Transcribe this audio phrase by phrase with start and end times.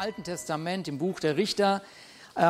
[0.00, 1.82] Alten Testament, im Buch der Richter,
[2.34, 2.40] äh,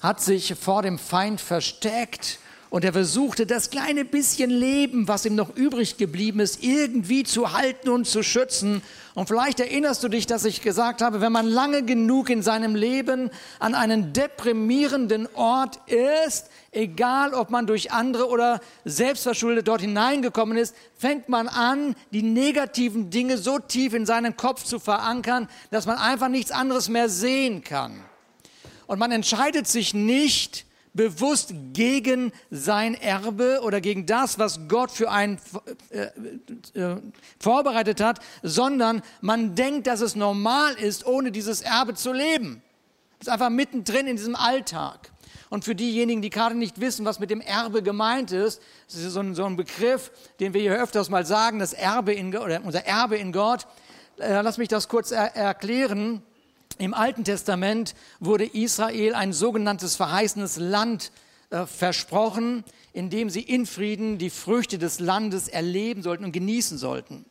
[0.00, 2.40] hat sich vor dem Feind versteckt
[2.70, 7.52] und er versuchte, das kleine bisschen Leben, was ihm noch übrig geblieben ist, irgendwie zu
[7.52, 8.82] halten und zu schützen.
[9.14, 12.74] Und vielleicht erinnerst du dich, dass ich gesagt habe, wenn man lange genug in seinem
[12.74, 13.30] Leben
[13.60, 20.74] an einen deprimierenden Ort ist, egal ob man durch andere oder selbstverschuldet dort hineingekommen ist,
[20.96, 25.98] fängt man an, die negativen Dinge so tief in seinen Kopf zu verankern, dass man
[25.98, 28.02] einfach nichts anderes mehr sehen kann.
[28.86, 35.10] Und man entscheidet sich nicht, bewusst gegen sein Erbe oder gegen das, was Gott für
[35.10, 35.38] einen
[35.90, 36.08] äh,
[36.78, 36.96] äh,
[37.38, 42.62] vorbereitet hat, sondern man denkt, dass es normal ist, ohne dieses Erbe zu leben.
[43.18, 45.11] Das ist einfach mittendrin in diesem Alltag.
[45.52, 49.12] Und für diejenigen, die gerade nicht wissen, was mit dem Erbe gemeint ist, das ist
[49.12, 52.64] so ein, so ein Begriff, den wir hier öfters mal sagen, das Erbe in, oder
[52.64, 53.66] unser Erbe in Gott.
[54.16, 56.22] Äh, lass mich das kurz er erklären.
[56.78, 61.12] Im Alten Testament wurde Israel ein sogenanntes verheißenes Land
[61.50, 66.78] äh, versprochen, in dem sie in Frieden die Früchte des Landes erleben sollten und genießen
[66.78, 67.26] sollten.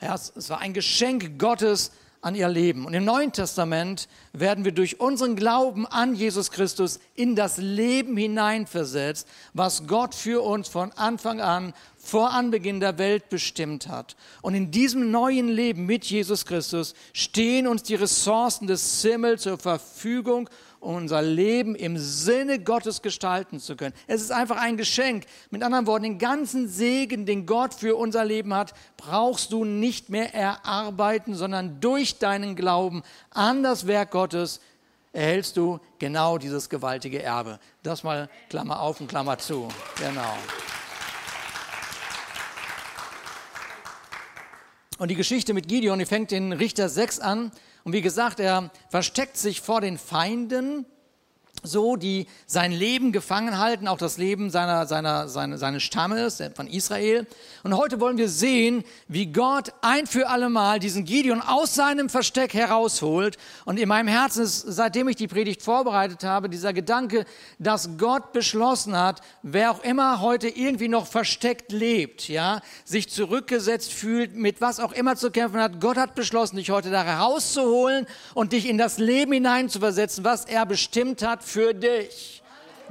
[0.00, 2.84] Ja, es war ein Geschenk Gottes an ihr Leben.
[2.84, 8.16] Und im Neuen Testament werden wir durch unseren Glauben an Jesus Christus in das Leben
[8.16, 14.16] hineinversetzt, was Gott für uns von Anfang an vor Anbeginn der Welt bestimmt hat.
[14.42, 19.58] Und in diesem neuen Leben mit Jesus Christus stehen uns die Ressourcen des Himmels zur
[19.58, 20.48] Verfügung,
[20.80, 23.94] um unser Leben im Sinne Gottes gestalten zu können.
[24.06, 25.26] Es ist einfach ein Geschenk.
[25.50, 30.08] Mit anderen Worten, den ganzen Segen, den Gott für unser Leben hat, brauchst du nicht
[30.08, 34.60] mehr erarbeiten, sondern durch deinen Glauben an das Werk Gottes
[35.12, 37.58] erhältst du genau dieses gewaltige Erbe.
[37.82, 39.68] Das mal Klammer auf und Klammer zu.
[39.98, 40.36] Genau.
[44.98, 47.52] Und die Geschichte mit Gideon, die fängt in Richter 6 an.
[47.90, 50.86] Und wie gesagt, er versteckt sich vor den Feinden
[51.62, 56.66] so, die sein Leben gefangen halten, auch das Leben seiner, seiner, seine, seines Stammes, von
[56.66, 57.26] Israel.
[57.62, 62.08] Und heute wollen wir sehen, wie Gott ein für alle Mal diesen Gideon aus seinem
[62.08, 63.36] Versteck herausholt.
[63.64, 67.26] Und in meinem Herzen ist, seitdem ich die Predigt vorbereitet habe, dieser Gedanke,
[67.58, 73.92] dass Gott beschlossen hat, wer auch immer heute irgendwie noch versteckt lebt, ja, sich zurückgesetzt
[73.92, 78.06] fühlt, mit was auch immer zu kämpfen hat, Gott hat beschlossen, dich heute da herauszuholen
[78.34, 82.42] und dich in das Leben hineinzuversetzen, was er bestimmt hat für dich.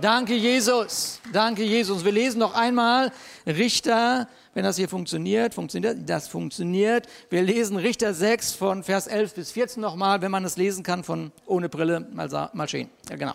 [0.02, 1.20] Danke, Jesus.
[1.32, 2.04] Danke, Jesus.
[2.04, 3.12] Wir lesen noch einmal
[3.46, 7.08] Richter, wenn das hier funktioniert, funktioniert, das funktioniert.
[7.30, 11.04] Wir lesen Richter 6 von Vers 11 bis 14 nochmal, wenn man es lesen kann
[11.04, 12.90] von ohne Brille, mal, mal stehen.
[13.10, 13.34] Ja, genau.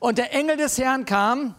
[0.00, 1.54] Und der Engel des Herrn kam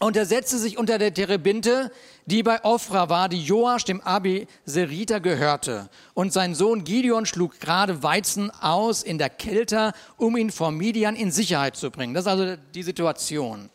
[0.00, 1.90] und er setzte sich unter der Terebinte,
[2.26, 5.88] die bei Ophra war, die Joasch dem Abiseriter gehörte.
[6.12, 11.16] Und sein Sohn Gideon schlug gerade Weizen aus in der Kälte, um ihn vor Midian
[11.16, 12.14] in Sicherheit zu bringen.
[12.14, 13.70] Das ist also die Situation.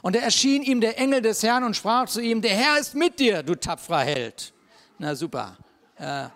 [0.00, 2.94] Und er erschien ihm der Engel des Herrn und sprach zu ihm, der Herr ist
[2.94, 4.52] mit dir, du tapferer Held.
[4.98, 5.56] Na super.
[5.96, 6.28] Äh,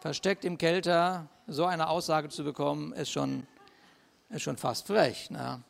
[0.00, 3.46] versteckt im Kelter so eine Aussage zu bekommen, ist schon,
[4.28, 5.28] ist schon fast frech.
[5.30, 5.62] Na?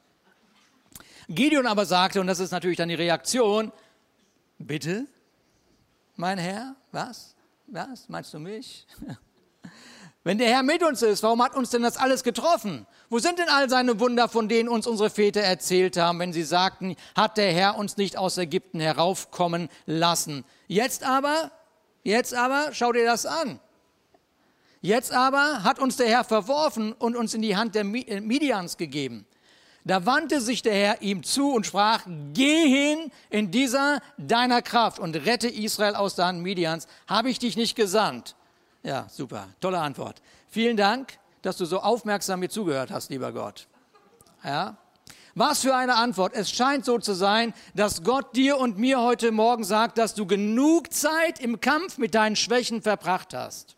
[1.29, 3.71] Gideon aber sagte, und das ist natürlich dann die Reaktion,
[4.59, 5.07] bitte,
[6.19, 7.35] mein Herr, was?
[7.69, 8.09] Was?
[8.09, 8.87] Meinst du mich?
[10.25, 12.87] Wenn der Herr mit uns ist, warum hat uns denn das alles getroffen?
[13.09, 16.43] Wo sind denn all seine Wunder, von denen uns unsere Väter erzählt haben, wenn sie
[16.43, 20.45] sagten, hat der Herr uns nicht aus Ägypten heraufkommen lassen?
[20.67, 21.53] Jetzt aber,
[22.03, 23.61] jetzt aber, schau dir das an.
[24.81, 28.77] Jetzt aber hat uns der Herr verworfen und uns in die Hand der äh, Midians
[28.77, 29.25] gegeben.
[29.89, 32.03] Da wandte sich der Herr ihm zu und sprach,
[32.35, 36.87] geh hin in dieser deiner Kraft und rette Israel aus der Hand Midians.
[37.07, 38.37] Habe ich dich nicht gesandt?
[38.83, 40.21] Ja, super, tolle Antwort.
[40.51, 43.67] Vielen Dank, dass du so aufmerksam mir zugehört hast, lieber Gott.
[44.45, 44.77] Ja,
[45.35, 46.35] was für eine Antwort.
[46.35, 50.27] Es scheint so zu sein, dass Gott dir und mir heute Morgen sagt, dass du
[50.27, 53.77] genug Zeit im Kampf mit deinen Schwächen verbracht hast.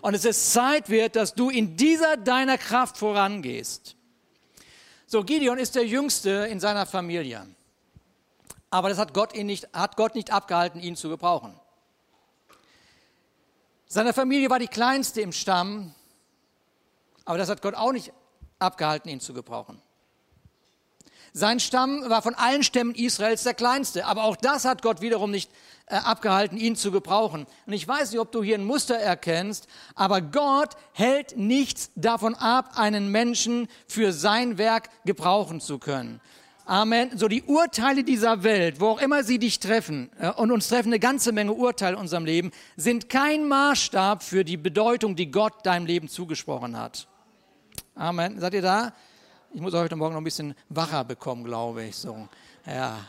[0.00, 3.96] Und es ist Zeit wird, dass du in dieser deiner Kraft vorangehst.
[5.12, 7.44] So, Gideon ist der Jüngste in seiner Familie.
[8.70, 11.52] Aber das hat Gott, ihn nicht, hat Gott nicht abgehalten, ihn zu gebrauchen.
[13.86, 15.96] Seine Familie war die kleinste im Stamm,
[17.24, 18.12] aber das hat Gott auch nicht
[18.60, 19.82] abgehalten, ihn zu gebrauchen.
[21.32, 25.30] Sein Stamm war von allen Stämmen Israels der kleinste, aber auch das hat Gott wiederum
[25.30, 25.50] nicht
[25.86, 27.46] äh, abgehalten, ihn zu gebrauchen.
[27.66, 32.34] Und ich weiß nicht, ob du hier ein Muster erkennst, aber Gott hält nichts davon
[32.34, 36.20] ab, einen Menschen für sein Werk gebrauchen zu können.
[36.64, 37.18] Amen.
[37.18, 40.90] So die Urteile dieser Welt, wo auch immer sie dich treffen, äh, und uns treffen
[40.90, 45.66] eine ganze Menge Urteile in unserem Leben, sind kein Maßstab für die Bedeutung, die Gott
[45.66, 47.08] deinem Leben zugesprochen hat.
[47.96, 48.38] Amen.
[48.38, 48.92] Seid ihr da?
[49.52, 51.96] Ich muss heute Morgen noch ein bisschen wacher bekommen, glaube ich.
[51.96, 52.28] So.
[52.64, 53.00] Ja.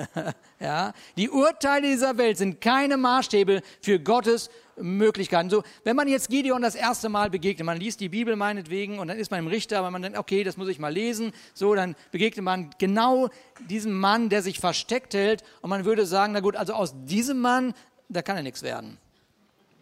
[0.60, 0.92] ja.
[1.16, 5.50] Die Urteile dieser Welt sind keine Maßstäbe für Gottes Möglichkeiten.
[5.50, 9.08] So, wenn man jetzt Gideon das erste Mal begegnet, man liest die Bibel meinetwegen und
[9.08, 11.32] dann ist man im Richter, aber man denkt, okay, das muss ich mal lesen.
[11.54, 13.28] So, dann begegnet man genau
[13.68, 17.40] diesem Mann, der sich versteckt hält und man würde sagen, na gut, also aus diesem
[17.40, 17.74] Mann,
[18.08, 18.96] da kann ja nichts werden.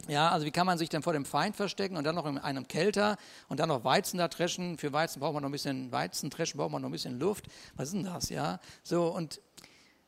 [0.08, 2.38] Ja, also wie kann man sich denn vor dem Feind verstecken und dann noch in
[2.38, 3.16] einem Kälter
[3.48, 4.78] und dann noch Weizen da dreschen?
[4.78, 7.46] Für Weizen braucht man noch ein bisschen Weizen dreschen, braucht man noch ein bisschen Luft.
[7.76, 8.58] Was ist denn das, ja?
[8.82, 9.40] So, und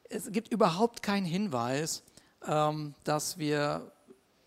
[0.09, 2.03] es gibt überhaupt keinen Hinweis,
[2.47, 3.93] ähm, dass wir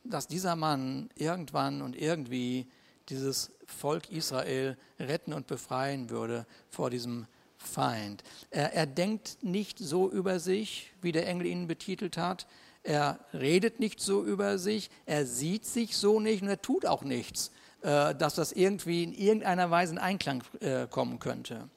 [0.03, 2.67] dass dieser Mann irgendwann und irgendwie
[3.09, 7.25] dieses Volk Israel retten und befreien würde vor diesem
[7.57, 8.23] Feind.
[8.49, 12.45] Er, er denkt nicht so über sich, wie der Engel ihn betitelt hat.
[12.83, 14.89] Er redet nicht so über sich.
[15.05, 17.51] Er sieht sich so nicht und er tut auch nichts,
[17.81, 21.69] äh, dass das irgendwie in irgendeiner Weise in Einklang äh, kommen könnte.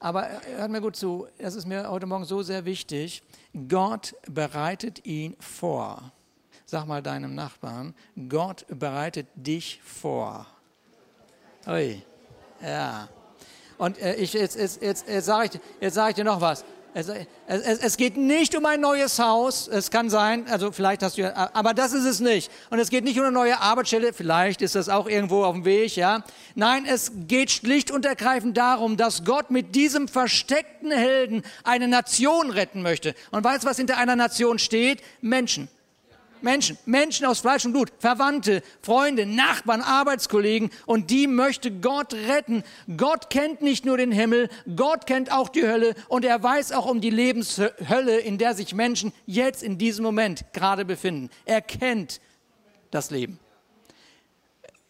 [0.00, 3.22] Aber hört mir gut zu, das ist mir heute Morgen so sehr wichtig.
[3.68, 6.12] Gott bereitet ihn vor.
[6.64, 7.94] Sag mal deinem Nachbarn,
[8.28, 10.46] Gott bereitet dich vor.
[11.66, 12.02] Ui,
[12.62, 13.08] ja.
[13.76, 16.64] Und äh, ich, jetzt, jetzt, jetzt, jetzt sage ich, sag ich dir noch was.
[16.98, 17.06] Es,
[17.46, 19.68] es, es, geht nicht um ein neues Haus.
[19.68, 22.50] Es kann sein, also vielleicht hast du, aber das ist es nicht.
[22.70, 24.12] Und es geht nicht um eine neue Arbeitsstelle.
[24.12, 26.24] Vielleicht ist das auch irgendwo auf dem Weg, ja.
[26.56, 32.50] Nein, es geht schlicht und ergreifend darum, dass Gott mit diesem versteckten Helden eine Nation
[32.50, 33.14] retten möchte.
[33.30, 35.00] Und weißt du, was hinter einer Nation steht?
[35.20, 35.68] Menschen.
[36.42, 42.64] Menschen, Menschen aus Fleisch und Blut, Verwandte, Freunde, Nachbarn, Arbeitskollegen und die möchte Gott retten.
[42.96, 46.86] Gott kennt nicht nur den Himmel, Gott kennt auch die Hölle und er weiß auch
[46.86, 51.30] um die Lebenshölle, in der sich Menschen jetzt in diesem Moment gerade befinden.
[51.44, 52.20] Er kennt
[52.90, 53.38] das Leben.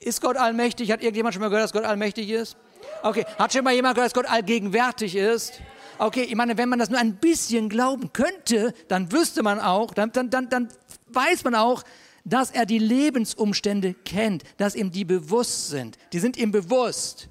[0.01, 0.93] Ist Gott allmächtig?
[0.93, 2.57] Hat irgendjemand schon mal gehört, dass Gott allmächtig ist?
[3.03, 5.61] Okay, hat schon mal jemand gehört, dass Gott allgegenwärtig ist?
[5.99, 9.93] Okay, ich meine, wenn man das nur ein bisschen glauben könnte, dann wüsste man auch,
[9.93, 10.69] dann, dann, dann, dann
[11.09, 11.83] weiß man auch,
[12.25, 15.99] dass er die Lebensumstände kennt, dass ihm die bewusst sind.
[16.13, 17.29] Die sind ihm bewusst.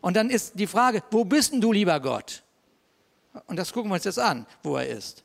[0.00, 2.42] Und dann ist die Frage, wo bist denn du, lieber Gott?
[3.46, 5.24] Und das gucken wir uns jetzt an, wo er ist.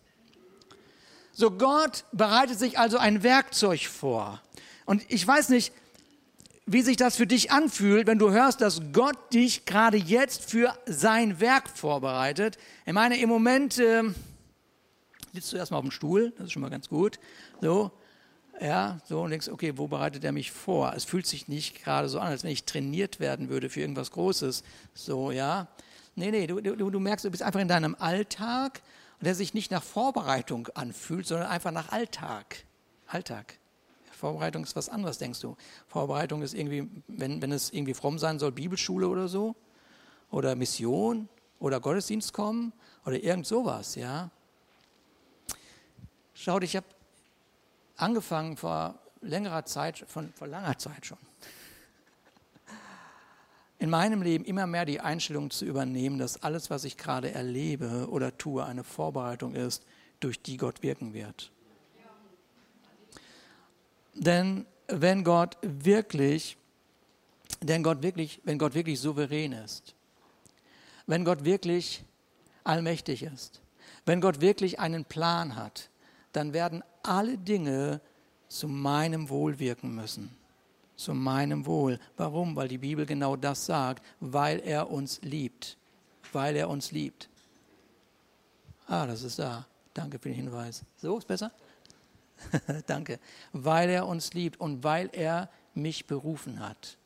[1.31, 4.41] So, Gott bereitet sich also ein Werkzeug vor.
[4.85, 5.73] Und ich weiß nicht,
[6.65, 10.73] wie sich das für dich anfühlt, wenn du hörst, dass Gott dich gerade jetzt für
[10.85, 12.57] sein Werk vorbereitet.
[12.85, 14.03] Ich meine, im Moment äh,
[15.33, 17.19] sitzt du erstmal auf dem Stuhl, das ist schon mal ganz gut.
[17.61, 17.91] So,
[18.59, 20.93] ja, so und denkst, okay, wo bereitet er mich vor?
[20.95, 24.11] Es fühlt sich nicht gerade so an, als wenn ich trainiert werden würde für irgendwas
[24.11, 24.63] Großes.
[24.93, 25.67] So, ja.
[26.15, 28.81] Nee, nee, du, du, du merkst, du bist einfach in deinem Alltag
[29.21, 32.63] der sich nicht nach Vorbereitung anfühlt, sondern einfach nach Alltag.
[33.07, 33.57] Alltag.
[34.15, 35.55] Vorbereitung ist was anderes, denkst du.
[35.87, 39.55] Vorbereitung ist irgendwie, wenn, wenn es irgendwie fromm sein soll, Bibelschule oder so.
[40.31, 41.29] Oder Mission
[41.59, 42.73] oder Gottesdienst kommen
[43.05, 44.29] oder irgend sowas, ja.
[46.33, 46.85] Schaut, ich habe
[47.95, 51.17] angefangen vor längerer Zeit, von, vor langer Zeit schon,
[53.79, 58.07] in meinem Leben immer mehr die Einstellung zu übernehmen, dass alles, was ich gerade erlebe
[58.09, 59.85] oder tue, eine Vorbereitung ist,
[60.19, 61.51] durch die Gott wirken wird.
[64.15, 66.57] Denn wenn Gott wirklich,
[67.61, 69.93] denn Gott wirklich, wenn Gott wirklich souverän ist,
[71.05, 72.03] wenn Gott wirklich
[72.63, 73.61] allmächtig ist,
[74.05, 75.89] wenn Gott wirklich einen Plan hat,
[76.31, 78.01] dann werden alle Dinge
[78.47, 80.35] zu meinem Wohl wirken müssen.
[80.95, 81.99] Zu meinem Wohl.
[82.15, 82.55] Warum?
[82.55, 85.77] Weil die Bibel genau das sagt, weil er uns liebt.
[86.31, 87.29] Weil er uns liebt.
[88.87, 89.65] Ah, das ist da.
[89.93, 90.83] Danke für den Hinweis.
[90.97, 91.51] So ist besser?
[92.87, 93.19] Danke.
[93.53, 96.97] Weil er uns liebt und weil er mich berufen hat.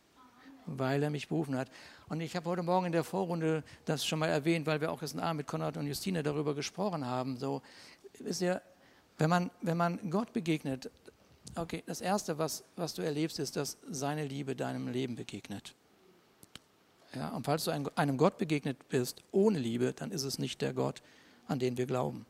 [0.66, 1.70] Weil er mich berufen hat.
[2.10, 5.00] Und ich habe heute Morgen in der Vorrunde das schon mal erwähnt, weil wir auch
[5.00, 7.38] gestern Abend mit Konrad und Justine darüber gesprochen haben.
[7.38, 7.62] So,
[8.20, 8.62] wisst ihr,
[9.18, 10.90] wenn man, wenn man Gott begegnet,
[11.56, 15.76] okay, das Erste, was, was du erlebst, ist, dass seine Liebe deinem Leben begegnet.
[17.16, 20.74] Ja, und falls du einem Gott begegnet bist ohne Liebe, dann ist es nicht der
[20.74, 21.02] Gott,
[21.48, 22.26] an den wir glauben.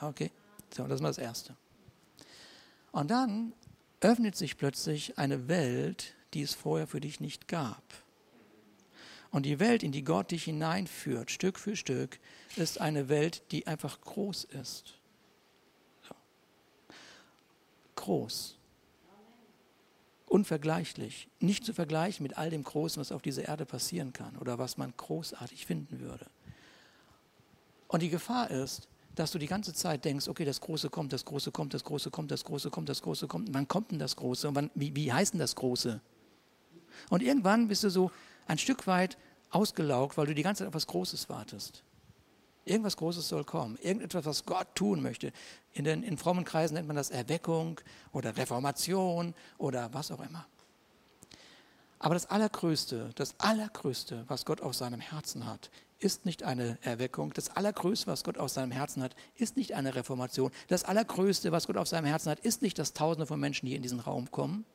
[0.00, 0.30] Okay,
[0.74, 1.54] so, das ist mal das Erste.
[2.94, 3.52] Und dann
[4.00, 7.82] öffnet sich plötzlich eine Welt, die es vorher für dich nicht gab.
[9.30, 12.18] Und die Welt, in die Gott dich hineinführt, Stück für Stück,
[12.56, 14.94] ist eine Welt, die einfach groß ist
[18.04, 18.58] groß.
[20.26, 21.28] Unvergleichlich.
[21.40, 24.76] Nicht zu vergleichen mit all dem Großen, was auf dieser Erde passieren kann oder was
[24.76, 26.26] man großartig finden würde.
[27.88, 31.24] Und die Gefahr ist, dass du die ganze Zeit denkst, okay, das Große kommt, das
[31.24, 33.52] Große kommt, das Große kommt, das Große kommt, das Große kommt.
[33.52, 34.48] Wann kommt denn das Große?
[34.48, 36.00] Und wann, wie, wie heißt denn das Große?
[37.10, 38.10] Und irgendwann bist du so
[38.46, 39.16] ein Stück weit
[39.50, 41.82] ausgelaugt, weil du die ganze Zeit auf was Großes wartest.
[42.64, 43.78] Irgendwas Großes soll kommen.
[43.82, 45.32] Irgendetwas, was Gott tun möchte.
[45.72, 47.80] In den in frommen Kreisen nennt man das Erweckung
[48.12, 50.46] oder Reformation oder was auch immer.
[51.98, 55.70] Aber das Allergrößte, das Allergrößte, was Gott auf seinem Herzen hat,
[56.04, 57.32] ist nicht eine Erweckung.
[57.32, 60.50] Das Allergrößte, was Gott auf seinem Herzen hat, ist nicht eine Reformation.
[60.68, 63.76] Das Allergrößte, was Gott auf seinem Herzen hat, ist nicht, dass Tausende von Menschen hier
[63.76, 64.66] in diesen Raum kommen.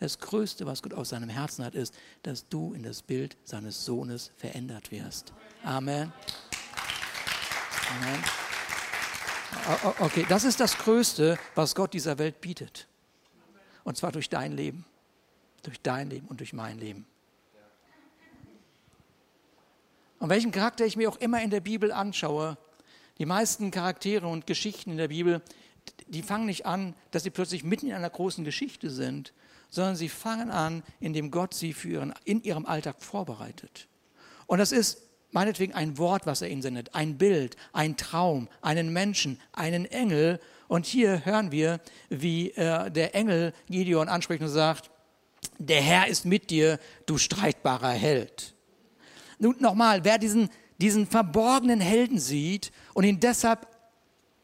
[0.00, 3.84] Das Größte, was Gott auf seinem Herzen hat, ist, dass du in das Bild seines
[3.84, 5.32] Sohnes verändert wirst.
[5.62, 6.12] Amen.
[7.90, 8.24] Amen.
[10.00, 12.88] Okay, das ist das Größte, was Gott dieser Welt bietet.
[13.84, 14.84] Und zwar durch dein Leben.
[15.62, 17.06] Durch dein Leben und durch mein Leben.
[20.24, 22.56] Und welchen Charakter ich mir auch immer in der Bibel anschaue,
[23.18, 25.42] die meisten Charaktere und Geschichten in der Bibel,
[26.06, 29.34] die fangen nicht an, dass sie plötzlich mitten in einer großen Geschichte sind,
[29.68, 33.86] sondern sie fangen an, indem Gott sie für ihren, in ihrem Alltag vorbereitet.
[34.46, 38.94] Und das ist meinetwegen ein Wort, was er ihnen sendet, ein Bild, ein Traum, einen
[38.94, 40.40] Menschen, einen Engel.
[40.68, 44.90] Und hier hören wir, wie äh, der Engel Gideon anspricht und sagt,
[45.58, 48.53] der Herr ist mit dir, du streitbarer Held.
[49.38, 50.48] Nun nochmal, wer diesen,
[50.78, 53.66] diesen verborgenen Helden sieht und ihn deshalb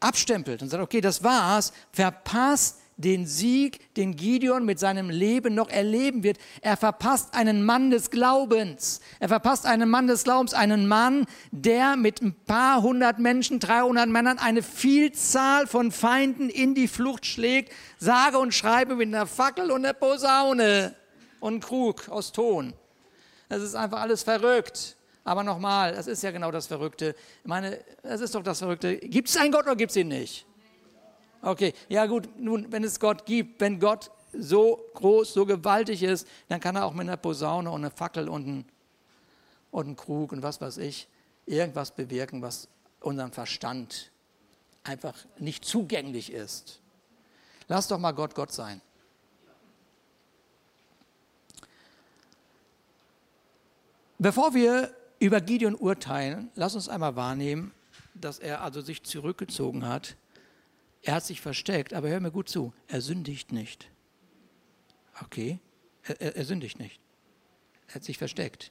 [0.01, 5.69] abstempelt und sagt, okay, das war's, verpasst den Sieg, den Gideon mit seinem Leben noch
[5.71, 6.39] erleben wird.
[6.61, 9.01] Er verpasst einen Mann des Glaubens.
[9.19, 14.09] Er verpasst einen Mann des Glaubens, einen Mann, der mit ein paar hundert Menschen, 300
[14.09, 19.71] Männern, eine Vielzahl von Feinden in die Flucht schlägt, sage und schreibe mit einer Fackel
[19.71, 20.95] und einer Posaune
[21.41, 22.75] und Krug aus Ton.
[23.51, 24.97] Das ist einfach alles verrückt.
[25.25, 27.15] Aber nochmal, das ist ja genau das Verrückte.
[27.43, 28.97] Ich meine, das ist doch das Verrückte.
[28.97, 30.47] Gibt es einen Gott oder gibt es ihn nicht?
[31.43, 36.27] Okay, ja gut, nun, wenn es Gott gibt, wenn Gott so groß, so gewaltig ist,
[36.49, 38.65] dann kann er auch mit einer Posaune und einer Fackel und einem
[39.71, 41.09] und ein Krug und was weiß ich
[41.47, 42.69] irgendwas bewirken, was
[43.01, 44.11] unserem Verstand
[44.85, 46.81] einfach nicht zugänglich ist.
[47.69, 48.81] Lass doch mal Gott Gott sein.
[54.21, 57.73] Bevor wir über Gideon urteilen, lass uns einmal wahrnehmen,
[58.15, 60.17] dass er also sich zurückgezogen hat
[61.03, 63.89] er hat sich versteckt, aber hör mir gut zu, er sündigt nicht.
[65.23, 65.59] Okay,
[66.03, 67.01] er, er, er sündigt nicht.
[67.89, 68.71] Er hat sich versteckt.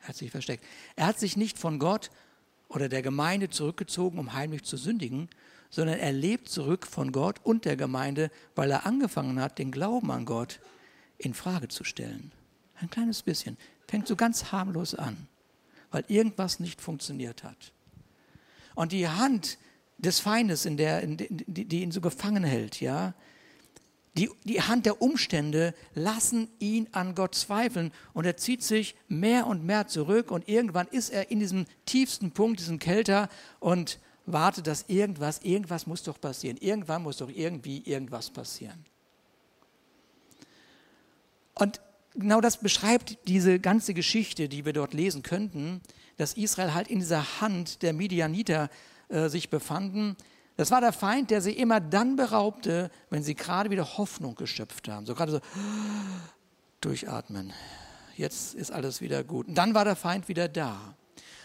[0.00, 0.64] Er hat sich versteckt.
[0.96, 2.10] Er hat sich nicht von Gott
[2.68, 5.28] oder der Gemeinde zurückgezogen, um heimlich zu sündigen,
[5.70, 10.10] sondern er lebt zurück von Gott und der Gemeinde, weil er angefangen hat, den Glauben
[10.10, 10.60] an Gott
[11.18, 12.32] in Frage zu stellen.
[12.76, 13.56] Ein kleines bisschen.
[13.86, 15.28] Fängt so ganz harmlos an,
[15.90, 17.72] weil irgendwas nicht funktioniert hat.
[18.74, 19.58] Und die Hand
[19.98, 23.14] des Feindes, in der, in die, die ihn so gefangen hält, ja.
[24.16, 29.48] Die, die Hand der Umstände lassen ihn an Gott zweifeln und er zieht sich mehr
[29.48, 34.68] und mehr zurück und irgendwann ist er in diesem tiefsten Punkt, diesem Kälter und wartet,
[34.68, 36.56] dass irgendwas, irgendwas muss doch passieren.
[36.58, 38.84] Irgendwann muss doch irgendwie irgendwas passieren.
[41.54, 41.80] Und
[42.14, 45.80] genau das beschreibt diese ganze Geschichte, die wir dort lesen könnten,
[46.16, 48.70] dass Israel halt in dieser Hand der Midianiter
[49.08, 50.16] äh, sich befanden.
[50.56, 54.88] Das war der Feind, der sie immer dann beraubte, wenn sie gerade wieder Hoffnung geschöpft
[54.88, 55.06] haben.
[55.06, 55.40] So gerade so
[56.80, 57.52] durchatmen.
[58.16, 59.48] Jetzt ist alles wieder gut.
[59.48, 60.94] Und dann war der Feind wieder da.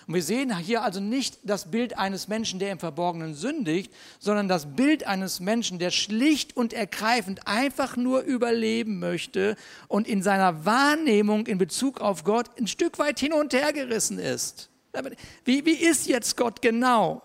[0.10, 4.48] Und wir sehen hier also nicht das Bild eines Menschen, der im Verborgenen sündigt, sondern
[4.48, 9.56] das Bild eines Menschen, der schlicht und ergreifend einfach nur überleben möchte
[9.88, 14.18] und in seiner Wahrnehmung in Bezug auf Gott ein Stück weit hin und her gerissen
[14.18, 14.72] ist.
[15.46, 17.22] Wie, wie ist jetzt Gott genau?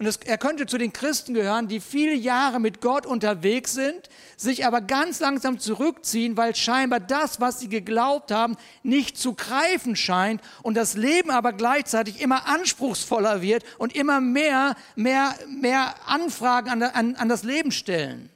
[0.00, 4.08] Und es, er könnte zu den Christen gehören, die viele Jahre mit Gott unterwegs sind,
[4.34, 9.96] sich aber ganz langsam zurückziehen, weil scheinbar das, was sie geglaubt haben, nicht zu greifen
[9.96, 16.70] scheint und das Leben aber gleichzeitig immer anspruchsvoller wird und immer mehr, mehr, mehr Anfragen
[16.70, 18.30] an, an, an das Leben stellen.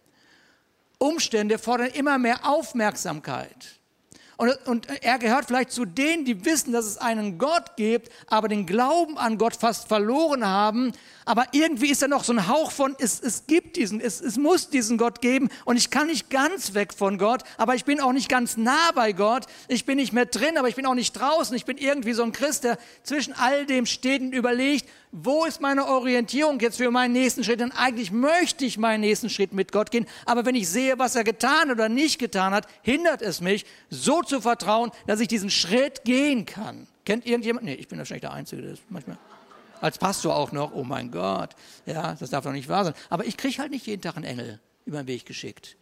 [0.99, 3.81] Umstände fordern immer mehr Aufmerksamkeit.
[4.37, 8.49] Und, und, er gehört vielleicht zu denen, die wissen, dass es einen Gott gibt, aber
[8.49, 10.93] den Glauben an Gott fast verloren haben.
[11.25, 14.37] Aber irgendwie ist da noch so ein Hauch von, es, es gibt diesen, es, es
[14.37, 15.49] muss diesen Gott geben.
[15.65, 18.91] Und ich kann nicht ganz weg von Gott, aber ich bin auch nicht ganz nah
[18.95, 19.47] bei Gott.
[19.69, 21.57] Ich bin nicht mehr drin, aber ich bin auch nicht draußen.
[21.57, 25.61] Ich bin irgendwie so ein Christ, der zwischen all dem steht und überlegt, wo ist
[25.61, 27.61] meine Orientierung jetzt für meinen nächsten Schritt?
[27.61, 30.07] Denn eigentlich möchte ich meinen nächsten Schritt mit Gott gehen.
[30.27, 34.23] Aber wenn ich sehe, was er getan oder nicht getan hat, hindert es mich, so
[34.23, 36.89] zu vertrauen, dass ich diesen Schritt gehen kann.
[37.05, 37.65] Kennt irgendjemand?
[37.65, 39.17] Nee, ich bin wahrscheinlich der Einzige, der das manchmal.
[39.81, 41.51] Als Pastor auch noch, oh mein Gott,
[41.87, 42.95] ja, das darf doch nicht wahr sein.
[43.09, 45.77] Aber ich kriege halt nicht jeden Tag einen Engel über den Weg geschickt.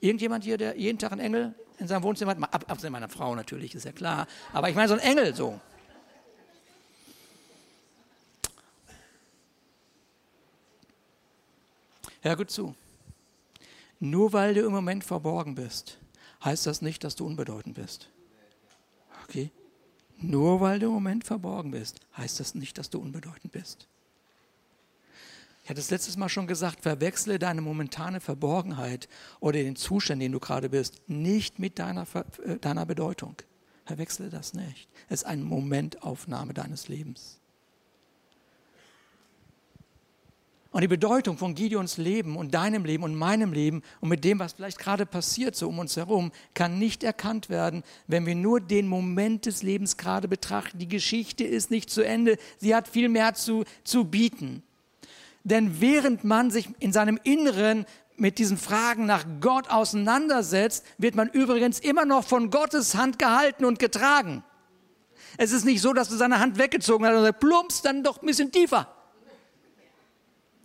[0.00, 1.54] Irgendjemand hier, der jeden Tag einen Engel?
[1.78, 2.42] in seinem Wohnzimmer hat.
[2.42, 4.26] Ab, abgesehen meiner Frau natürlich, ist ja klar.
[4.52, 5.60] Aber ich meine so ein Engel so.
[12.28, 12.74] Hör gut zu.
[14.00, 15.96] Nur weil du im Moment verborgen bist,
[16.44, 18.10] heißt das nicht, dass du unbedeutend bist.
[19.24, 19.50] Okay?
[20.18, 23.88] Nur weil du im Moment verborgen bist, heißt das nicht, dass du unbedeutend bist.
[25.64, 29.08] Ich hatte es letztes Mal schon gesagt, verwechsle deine momentane Verborgenheit
[29.40, 32.06] oder den Zustand, den du gerade bist, nicht mit deiner,
[32.44, 33.36] äh, deiner Bedeutung.
[33.86, 34.86] Verwechsle das nicht.
[35.08, 37.37] Es ist eine Momentaufnahme deines Lebens.
[40.70, 44.38] Und die Bedeutung von Gideons Leben und deinem Leben und meinem Leben und mit dem,
[44.38, 48.60] was vielleicht gerade passiert so um uns herum, kann nicht erkannt werden, wenn wir nur
[48.60, 50.78] den Moment des Lebens gerade betrachten.
[50.78, 54.62] Die Geschichte ist nicht zu Ende, sie hat viel mehr zu, zu bieten.
[55.42, 61.30] Denn während man sich in seinem Inneren mit diesen Fragen nach Gott auseinandersetzt, wird man
[61.30, 64.44] übrigens immer noch von Gottes Hand gehalten und getragen.
[65.38, 68.20] Es ist nicht so, dass du seine Hand weggezogen hast und sagt, plumps, dann doch
[68.20, 68.97] ein bisschen tiefer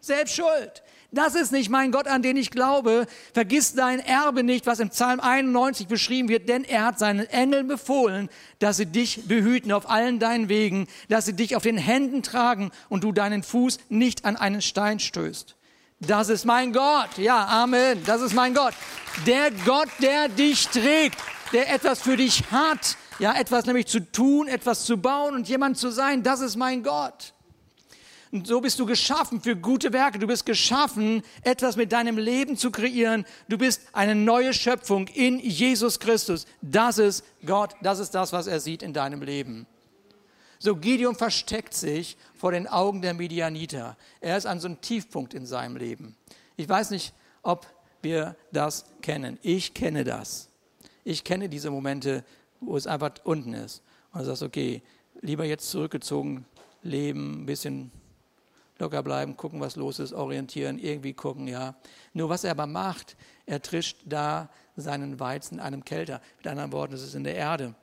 [0.04, 0.84] selbst schuld.
[1.12, 3.06] Das ist nicht mein Gott, an den ich glaube.
[3.36, 7.68] Vergiss dein Erbe nicht, was im Psalm 91 beschrieben wird, denn er hat seinen Engeln
[7.68, 12.24] befohlen, dass sie dich behüten auf allen deinen Wegen, dass sie dich auf den Händen
[12.24, 15.56] tragen und du deinen Fuß nicht an einen Stein stößt.
[16.00, 17.18] Das ist mein Gott.
[17.18, 18.04] Ja, Amen.
[18.06, 18.74] Das ist mein Gott.
[19.28, 21.20] Der Gott, der dich trägt,
[21.54, 22.98] der etwas für dich hat.
[23.20, 26.24] Ja, etwas nämlich zu tun, etwas zu bauen und jemand zu sein.
[26.24, 27.34] Das ist mein Gott.
[28.34, 30.18] Und so bist du geschaffen für gute Werke.
[30.18, 33.26] Du bist geschaffen, etwas mit deinem Leben zu kreieren.
[33.48, 36.48] Du bist eine neue Schöpfung in Jesus Christus.
[36.60, 37.76] Das ist Gott.
[37.84, 39.68] Das ist das, was er sieht in deinem Leben.
[40.58, 43.98] So, Gideon versteckt sich vor den Augen der Midianiter.
[44.20, 46.16] Er ist an so einem Tiefpunkt in seinem Leben.
[46.58, 47.68] Ich weiß nicht, ob
[48.02, 49.38] wir das kennen.
[49.44, 50.50] Ich kenne das.
[51.04, 52.24] Ich kenne diese Momente,
[52.62, 53.84] wo es einfach unten ist.
[54.12, 54.82] Und du sagst, okay,
[55.22, 56.48] lieber jetzt zurückgezogen
[56.82, 57.92] leben, ein bisschen
[58.80, 61.76] locker bleiben, gucken, was los ist, orientieren, irgendwie gucken, ja.
[62.14, 66.22] Nur was er aber macht, er trischt da seinen Weizen einem Kälter.
[66.38, 67.76] Mit anderen Worten, es ist in der Erde.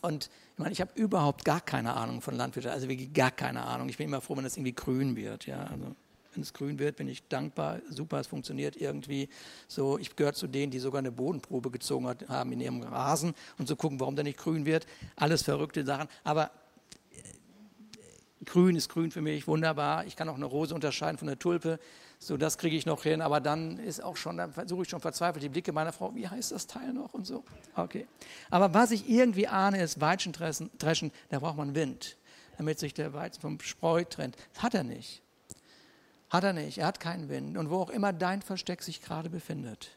[0.00, 3.62] Und ich meine, ich habe überhaupt gar keine Ahnung von Landwirtschaft, also wirklich gar keine
[3.62, 3.88] Ahnung.
[3.88, 5.64] Ich bin immer froh, wenn das irgendwie grün wird, ja.
[5.64, 5.94] Also,
[6.32, 7.80] wenn es grün wird, bin ich dankbar.
[7.88, 9.28] Super, es funktioniert irgendwie.
[9.68, 13.66] So, ich gehöre zu denen, die sogar eine Bodenprobe gezogen haben in ihrem Rasen und
[13.66, 14.86] zu so gucken, warum der nicht grün wird.
[15.16, 16.08] Alles verrückte Sachen.
[16.24, 16.50] Aber
[18.44, 20.04] Grün ist grün für mich, wunderbar.
[20.04, 21.78] Ich kann auch eine Rose unterscheiden von der Tulpe.
[22.18, 23.22] So, das kriege ich noch hin.
[23.22, 26.28] Aber dann ist auch schon, dann versuche ich schon verzweifelt die Blicke meiner Frau, wie
[26.28, 27.44] heißt das Teil noch und so.
[27.74, 28.06] Okay.
[28.50, 32.18] Aber was ich irgendwie ahne, ist Weizen dreschen, da braucht man Wind,
[32.58, 34.36] damit sich der Weizen vom Spreu trennt.
[34.52, 35.22] Das hat er nicht.
[36.28, 36.78] Hat er nicht.
[36.78, 37.56] Er hat keinen Wind.
[37.56, 39.96] Und wo auch immer dein Versteck sich gerade befindet,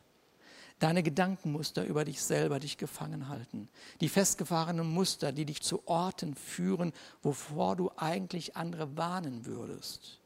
[0.80, 3.70] deine Gedankenmuster über dich selber dich gefangen halten.
[4.02, 10.20] Die festgefahrenen Muster, die dich zu Orten führen, wovor du eigentlich andere warnen würdest.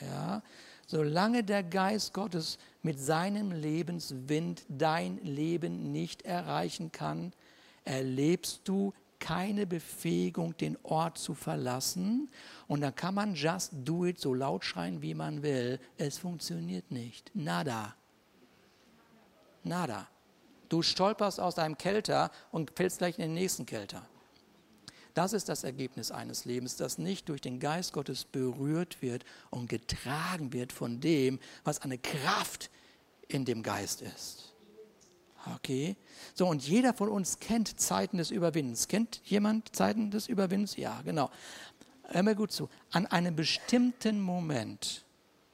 [0.00, 0.42] Ja,
[0.86, 7.32] solange der Geist Gottes mit seinem Lebenswind dein Leben nicht erreichen kann,
[7.84, 12.30] erlebst du keine Befähigung, den Ort zu verlassen.
[12.66, 15.78] Und dann kann man just do it so laut schreien, wie man will.
[15.98, 17.30] Es funktioniert nicht.
[17.34, 17.94] Nada.
[19.64, 20.08] Nada.
[20.68, 24.06] Du stolperst aus deinem Kelter und fällst gleich in den nächsten Kelter.
[25.14, 29.68] Das ist das Ergebnis eines Lebens, das nicht durch den Geist Gottes berührt wird und
[29.68, 32.70] getragen wird von dem, was eine Kraft
[33.26, 34.54] in dem Geist ist.
[35.56, 35.96] Okay?
[36.34, 38.88] So, und jeder von uns kennt Zeiten des Überwindens.
[38.88, 40.76] Kennt jemand Zeiten des Überwindens?
[40.76, 41.30] Ja, genau.
[42.04, 42.68] Hör mir gut zu.
[42.90, 45.04] An einem bestimmten Moment,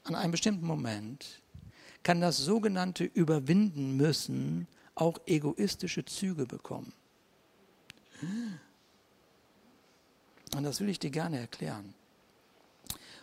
[0.04, 1.42] an einem bestimmten Moment
[2.06, 6.92] kann das sogenannte Überwinden müssen auch egoistische Züge bekommen.
[10.54, 11.94] Und das will ich dir gerne erklären.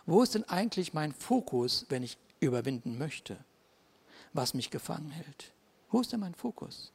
[0.06, 3.38] Wo ist denn eigentlich mein Fokus, wenn ich überwinden möchte,
[4.34, 5.54] was mich gefangen hält?
[5.90, 6.92] Wo ist denn mein Fokus?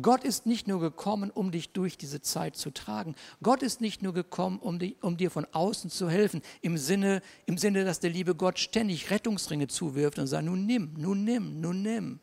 [0.00, 3.14] Gott ist nicht nur gekommen, um dich durch diese Zeit zu tragen.
[3.42, 7.22] Gott ist nicht nur gekommen, um, die, um dir von außen zu helfen, im Sinne,
[7.46, 11.60] im Sinne, dass der liebe Gott ständig Rettungsringe zuwirft und sagt, nun nimm, nun nimm,
[11.60, 12.20] nun nimm.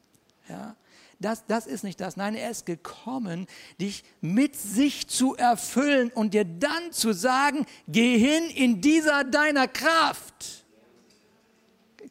[0.48, 0.76] Ja?
[1.20, 2.16] Das, das ist nicht das.
[2.16, 3.48] Nein, er ist gekommen,
[3.82, 9.68] dich mit sich zu erfüllen und dir dann zu sagen, geh hin in dieser deiner
[9.68, 10.66] Kraft.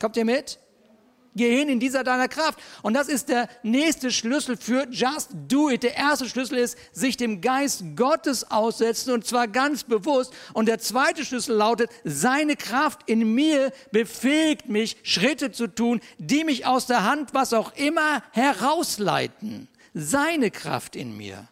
[0.00, 0.59] Kommt ihr mit?
[1.37, 2.59] Geh hin in dieser deiner Kraft.
[2.83, 5.83] Und das ist der nächste Schlüssel für Just Do It.
[5.83, 10.33] Der erste Schlüssel ist, sich dem Geist Gottes aussetzen und zwar ganz bewusst.
[10.55, 16.42] Und der zweite Schlüssel lautet, seine Kraft in mir befähigt mich, Schritte zu tun, die
[16.42, 19.68] mich aus der Hand, was auch immer, herausleiten.
[19.96, 21.49] seine Kraft in mir.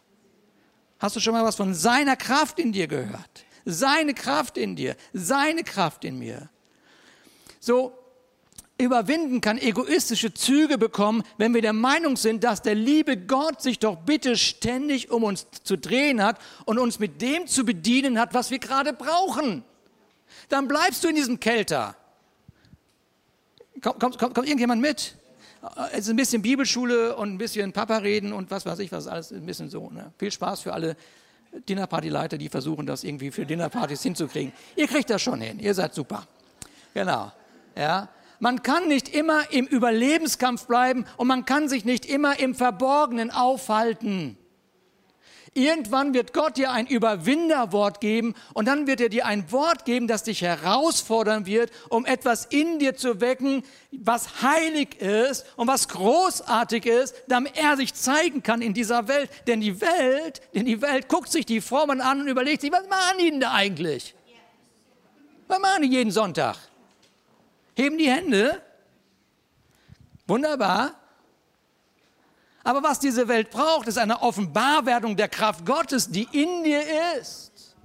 [0.99, 3.45] Hast du schon mal was von seiner Kraft in dir gehört?
[3.65, 6.49] Seine Kraft in dir, seine Kraft in mir.
[7.59, 7.97] So,
[8.77, 13.79] überwinden kann egoistische Züge bekommen, wenn wir der Meinung sind, dass der liebe Gott sich
[13.79, 18.33] doch bitte ständig um uns zu drehen hat und uns mit dem zu bedienen hat,
[18.33, 19.63] was wir gerade brauchen.
[20.49, 21.95] Dann bleibst du in diesem Kelter.
[23.81, 25.15] Kommt, kommt, kommt, kommt irgendjemand mit?
[25.93, 29.07] Es ist ein bisschen Bibelschule und ein bisschen Papa reden und was weiß ich was,
[29.07, 29.89] alles ein bisschen so.
[29.89, 30.11] Ne?
[30.17, 30.95] Viel Spaß für alle
[31.69, 34.51] Dinnerpartyleiter, die versuchen, das irgendwie für Dinnerpartys hinzukriegen.
[34.75, 36.27] Ihr kriegt das schon hin, ihr seid super.
[36.93, 37.31] Genau.
[37.75, 38.09] Ja,
[38.45, 43.31] man kann nicht immer im Überlebenskampf bleiben und man kann sich nicht immer im Verborgenen
[43.31, 44.37] aufhalten.
[45.55, 50.07] Irgendwann wird Gott dir ein Überwinderwort geben und dann wird er dir ein Wort geben,
[50.07, 55.87] das dich herausfordern wird, um etwas in dir zu wecken, was heilig ist und was
[55.87, 59.31] großartig ist, damit er sich zeigen kann in dieser Welt.
[59.47, 62.87] Denn die Welt, denn die Welt guckt sich die Formen an und überlegt sich, was
[62.87, 64.13] machen die denn da eigentlich?
[65.47, 66.57] Was machen die jeden Sonntag?
[67.75, 68.61] Heben die Hände?
[70.27, 70.95] Wunderbar.
[72.63, 76.81] Aber was diese Welt braucht, ist eine Offenbarwerdung der Kraft Gottes, die in dir
[77.19, 77.75] ist.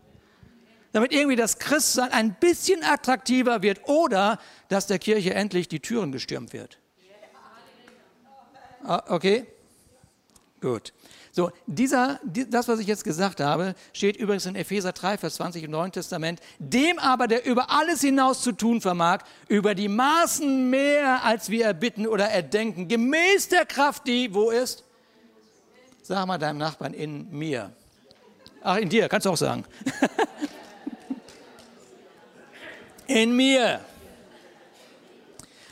[0.92, 6.12] Damit irgendwie das Christsein ein bisschen attraktiver wird oder dass der Kirche endlich die Türen
[6.12, 6.78] gestürmt wird.
[8.82, 9.46] Ah, okay?
[10.60, 10.94] Gut.
[11.32, 15.62] So, dieser, das, was ich jetzt gesagt habe, steht übrigens in Epheser 3, Vers 20
[15.62, 16.40] im Neuen Testament.
[16.58, 21.66] Dem aber, der über alles hinaus zu tun vermag, über die Maßen mehr, als wir
[21.66, 24.82] erbitten oder erdenken, gemäß der Kraft, die, wo ist?
[26.02, 27.70] Sag mal deinem Nachbarn, in mir.
[28.62, 29.64] Ach, in dir, kannst du auch sagen.
[33.06, 33.80] in mir.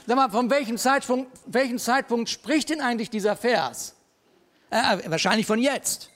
[0.06, 3.96] Sag mal, von welchem Zeitpunkt, welchem Zeitpunkt spricht denn eigentlich dieser Vers?
[4.70, 6.10] Äh, wahrscheinlich von jetzt.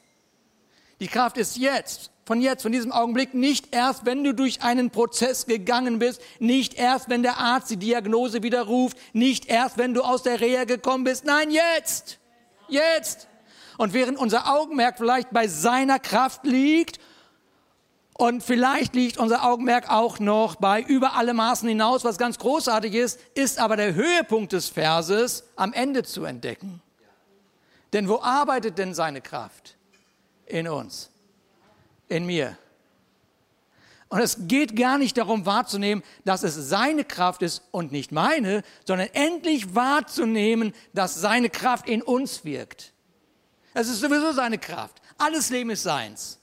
[1.00, 2.10] Die Kraft ist jetzt.
[2.24, 6.74] Von jetzt, von diesem Augenblick, nicht erst, wenn du durch einen Prozess gegangen bist, nicht
[6.74, 11.02] erst, wenn der Arzt die Diagnose widerruft, nicht erst, wenn du aus der Reha gekommen
[11.02, 11.24] bist.
[11.24, 12.18] Nein, jetzt.
[12.68, 13.26] Jetzt.
[13.76, 17.00] Und während unser Augenmerk vielleicht bei seiner Kraft liegt
[18.14, 22.94] und vielleicht liegt unser Augenmerk auch noch bei über alle Maßen hinaus, was ganz großartig
[22.94, 26.81] ist, ist aber der Höhepunkt des Verses am Ende zu entdecken.
[27.92, 29.76] Denn wo arbeitet denn seine Kraft?
[30.46, 31.10] In uns,
[32.08, 32.56] in mir.
[34.08, 38.62] Und es geht gar nicht darum wahrzunehmen, dass es seine Kraft ist und nicht meine,
[38.86, 42.92] sondern endlich wahrzunehmen, dass seine Kraft in uns wirkt.
[43.72, 45.00] Es ist sowieso seine Kraft.
[45.16, 46.38] Alles Leben ist seins.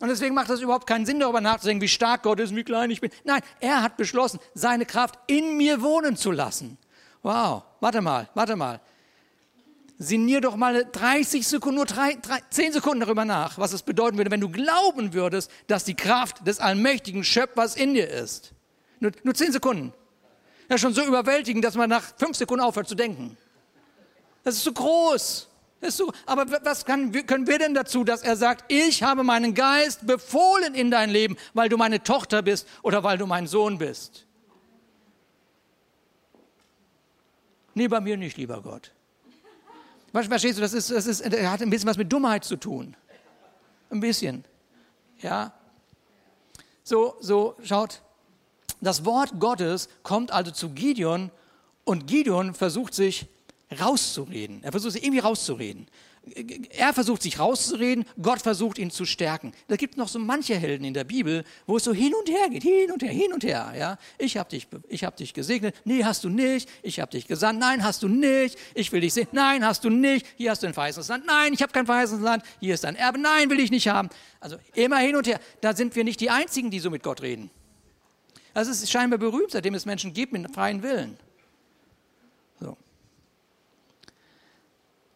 [0.00, 2.90] Und deswegen macht es überhaupt keinen Sinn, darüber nachzudenken, wie stark Gott ist, wie klein
[2.90, 3.10] ich bin.
[3.24, 6.78] Nein, er hat beschlossen, seine Kraft in mir wohnen zu lassen.
[7.22, 8.80] Wow, warte mal, warte mal
[9.98, 14.16] sinnier doch mal 30 Sekunden, nur 3, 3, 10 Sekunden darüber nach, was es bedeuten
[14.16, 18.52] würde, wenn du glauben würdest, dass die Kraft des allmächtigen Schöpfers in dir ist.
[19.00, 19.92] Nur, nur 10 Sekunden.
[20.68, 23.36] Ist schon so überwältigend, dass man nach 5 Sekunden aufhört zu denken.
[24.44, 25.48] Das ist so groß.
[25.80, 29.22] Das ist so, aber was kann, können wir denn dazu, dass er sagt, ich habe
[29.22, 33.46] meinen Geist befohlen in dein Leben, weil du meine Tochter bist oder weil du mein
[33.46, 34.26] Sohn bist?
[37.74, 38.92] Nee, bei mir nicht, lieber Gott.
[40.12, 42.96] Verstehst du, das, ist, das ist, hat ein bisschen was mit Dummheit zu tun.
[43.90, 44.44] Ein bisschen.
[45.20, 45.52] Ja.
[46.82, 48.02] So, so, schaut.
[48.80, 51.30] Das Wort Gottes kommt also zu Gideon
[51.84, 53.26] und Gideon versucht sich
[53.80, 54.62] rauszureden.
[54.62, 55.88] Er versucht sich irgendwie rauszureden
[56.70, 59.52] er versucht sich rauszureden, Gott versucht ihn zu stärken.
[59.68, 62.48] Da gibt noch so manche Helden in der Bibel, wo es so hin und her
[62.48, 63.72] geht, hin und her, hin und her.
[63.76, 63.98] Ja?
[64.18, 64.68] Ich habe dich,
[65.04, 66.68] hab dich gesegnet, nee, hast du nicht.
[66.82, 68.58] Ich habe dich gesandt, nein, hast du nicht.
[68.74, 70.26] Ich will dich sehen, nein, hast du nicht.
[70.36, 72.44] Hier hast du ein verheißenes Land, nein, ich habe kein verheißenes Land.
[72.60, 74.08] Hier ist dein Erbe, nein, will ich nicht haben.
[74.40, 75.40] Also immer hin und her.
[75.60, 77.50] Da sind wir nicht die Einzigen, die so mit Gott reden.
[78.54, 81.16] Es ist scheinbar berühmt, seitdem es Menschen gibt mit freien Willen.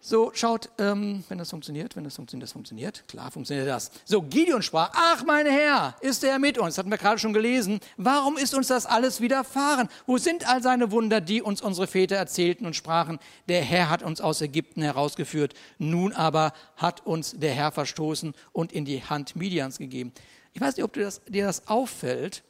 [0.04, 3.92] So, schaut, ähm, wenn das funktioniert, wenn das funktioniert, das funktioniert, klar funktioniert das.
[4.04, 6.70] So, Gideon sprach, ach mein Herr, ist er mit uns?
[6.74, 7.78] Das hatten wir gerade schon gelesen.
[7.96, 9.88] Warum ist uns das alles widerfahren?
[10.06, 14.02] Wo sind all seine Wunder, die uns unsere Väter erzählten und sprachen, der Herr hat
[14.02, 19.36] uns aus Ägypten herausgeführt, nun aber hat uns der Herr verstoßen und in die Hand
[19.36, 20.12] Midians gegeben.
[20.52, 22.42] Ich weiß nicht, ob dir das, dir das auffällt.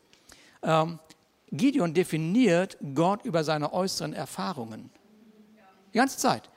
[0.62, 0.98] Ähm,
[1.50, 4.88] Gideon definiert Gott über seine äußeren Erfahrungen.
[5.92, 6.48] Die ganze Zeit.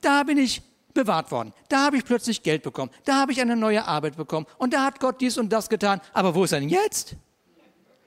[0.00, 0.62] Da bin ich
[0.94, 1.52] bewahrt worden.
[1.68, 2.90] Da habe ich plötzlich Geld bekommen.
[3.04, 4.46] Da habe ich eine neue Arbeit bekommen.
[4.58, 6.00] Und da hat Gott dies und das getan.
[6.12, 7.14] Aber wo ist er denn jetzt?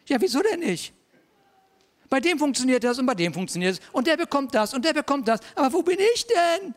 [0.07, 0.93] Ja, wieso denn nicht?
[2.09, 3.81] Bei dem funktioniert das und bei dem funktioniert es.
[3.91, 5.39] Und der bekommt das und der bekommt das.
[5.55, 6.73] Aber wo bin ich denn?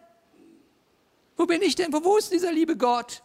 [1.36, 1.92] Wo bin ich denn?
[1.92, 3.22] Wo, wo ist dieser liebe Gott?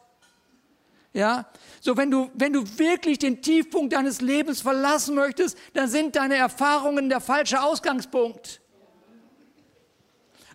[1.13, 1.49] Ja,
[1.81, 6.35] so wenn du, wenn du wirklich den Tiefpunkt deines Lebens verlassen möchtest, dann sind deine
[6.35, 8.61] Erfahrungen der falsche Ausgangspunkt.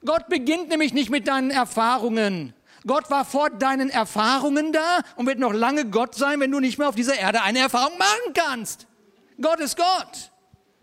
[0.05, 2.55] Gott beginnt nämlich nicht mit deinen Erfahrungen.
[2.87, 6.79] Gott war vor deinen Erfahrungen da und wird noch lange Gott sein, wenn du nicht
[6.79, 8.87] mehr auf dieser Erde eine Erfahrung machen kannst.
[9.41, 10.33] Gott ist Gott.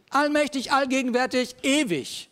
[0.09, 2.29] Allmächtig, allgegenwärtig, ewig.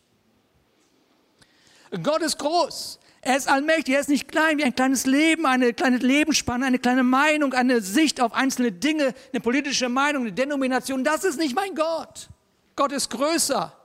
[2.01, 2.99] Gott ist groß.
[3.21, 6.79] Er ist allmächtig, er ist nicht klein wie ein kleines Leben, eine kleine Lebensspanne, eine
[6.79, 11.03] kleine Meinung, eine Sicht auf einzelne Dinge, eine politische Meinung, eine Denomination.
[11.03, 12.29] Das ist nicht mein Gott.
[12.77, 13.75] Gott ist größer.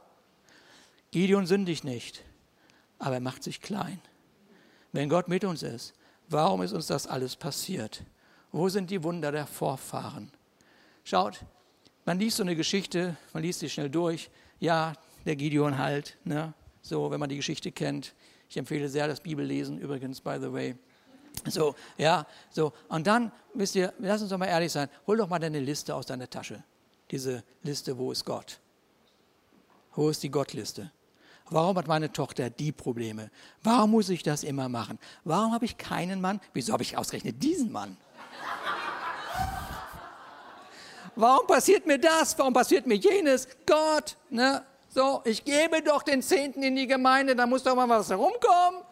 [1.10, 2.22] Gideon sündigt nicht,
[3.02, 4.00] aber er macht sich klein.
[4.92, 5.92] Wenn Gott mit uns ist,
[6.28, 8.04] warum ist uns das alles passiert?
[8.52, 10.30] Wo sind die Wunder der Vorfahren?
[11.02, 11.40] Schaut,
[12.04, 14.30] man liest so eine Geschichte, man liest sie schnell durch.
[14.60, 14.92] Ja,
[15.26, 16.54] der Gideon halt, ne?
[16.80, 18.14] so, wenn man die Geschichte kennt.
[18.48, 20.76] Ich empfehle sehr das Bibellesen übrigens, by the way.
[21.48, 22.72] So, ja, so.
[22.88, 25.92] Und dann, wisst ihr, lass uns doch mal ehrlich sein, hol doch mal deine Liste
[25.92, 26.62] aus deiner Tasche.
[27.10, 28.60] Diese Liste, wo ist Gott?
[29.94, 30.92] Wo ist die Gottliste?
[31.50, 33.30] Warum hat meine Tochter die Probleme?
[33.62, 34.98] Warum muss ich das immer machen?
[35.24, 36.40] Warum habe ich keinen Mann?
[36.52, 37.96] Wieso habe ich ausgerechnet diesen Mann?
[41.14, 42.38] Warum passiert mir das?
[42.38, 43.46] Warum passiert mir jenes?
[43.66, 44.64] Gott, ne?
[44.88, 48.82] So, ich gebe doch den Zehnten in die Gemeinde, da muss doch mal was herumkommen.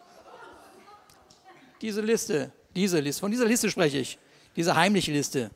[1.79, 4.17] Diese Liste, diese Liste, von dieser Liste spreche ich.
[4.55, 5.51] Diese heimliche Liste,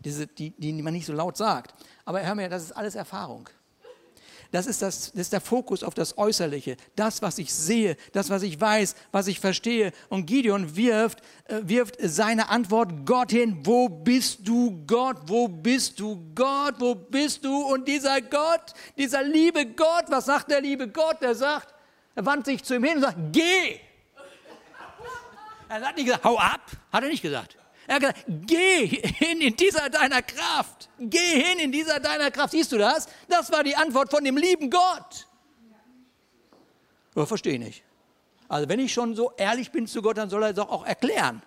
[0.00, 1.74] diese, die, die man nicht so laut sagt.
[2.04, 3.48] Aber hör mir, das ist alles Erfahrung.
[4.54, 8.30] Das ist, das, das ist der Fokus auf das Äußerliche, das, was ich sehe, das,
[8.30, 9.90] was ich weiß, was ich verstehe.
[10.10, 13.58] Und Gideon wirft, äh, wirft seine Antwort Gott hin.
[13.64, 15.16] Wo bist du, Gott?
[15.26, 16.76] Wo bist du, Gott?
[16.78, 17.64] Wo bist du?
[17.64, 21.20] Und dieser Gott, dieser liebe Gott, was sagt der liebe Gott?
[21.22, 21.74] Er sagt,
[22.14, 23.80] er wandt sich zu ihm hin und sagt, geh.
[25.68, 26.60] Er hat nicht gesagt, hau ab,
[26.92, 27.56] hat er nicht gesagt.
[27.86, 30.88] Er hat gesagt, geh hin in dieser deiner Kraft.
[30.98, 32.52] Geh hin in dieser deiner Kraft.
[32.52, 33.08] Siehst du das?
[33.28, 35.28] Das war die Antwort von dem lieben Gott.
[37.14, 37.84] Ja, verstehe nicht.
[38.48, 41.42] Also wenn ich schon so ehrlich bin zu Gott, dann soll er es auch erklären.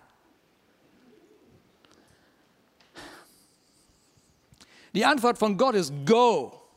[4.94, 6.67] Die Antwort von Gott ist Go.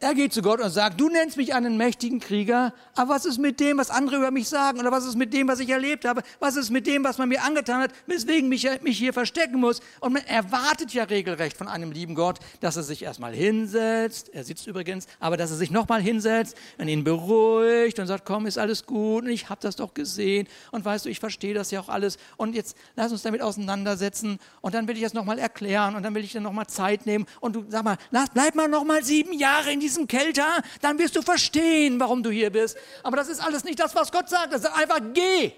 [0.00, 3.38] Er geht zu Gott und sagt, du nennst mich einen mächtigen Krieger, aber was ist
[3.38, 4.78] mit dem, was andere über mich sagen?
[4.78, 6.22] Oder was ist mit dem, was ich erlebt habe?
[6.38, 9.80] Was ist mit dem, was man mir angetan hat, weswegen mich, mich hier verstecken muss?
[9.98, 14.44] Und man erwartet ja regelrecht von einem lieben Gott, dass er sich erstmal hinsetzt, er
[14.44, 18.56] sitzt übrigens, aber dass er sich nochmal hinsetzt und ihn beruhigt und sagt, komm, ist
[18.56, 21.80] alles gut und ich habe das doch gesehen und weißt du, ich verstehe das ja
[21.80, 25.96] auch alles und jetzt lass uns damit auseinandersetzen und dann will ich das nochmal erklären
[25.96, 28.68] und dann will ich dir nochmal Zeit nehmen und du sag mal, lass, bleib mal
[28.68, 32.76] nochmal sieben Jahre in diesem Kelter, dann wirst du verstehen, warum du hier bist.
[33.02, 34.52] Aber das ist alles nicht das, was Gott sagt.
[34.52, 35.52] Das ist einfach geh.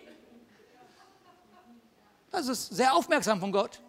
[2.30, 3.80] Das ist sehr aufmerksam von Gott.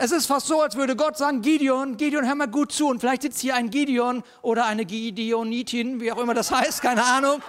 [0.00, 2.86] Es ist fast so, als würde Gott sagen, Gideon, Gideon, hör mal gut zu.
[2.86, 7.02] Und vielleicht sitzt hier ein Gideon oder eine Gideonitin, wie auch immer das heißt, keine
[7.02, 7.42] Ahnung.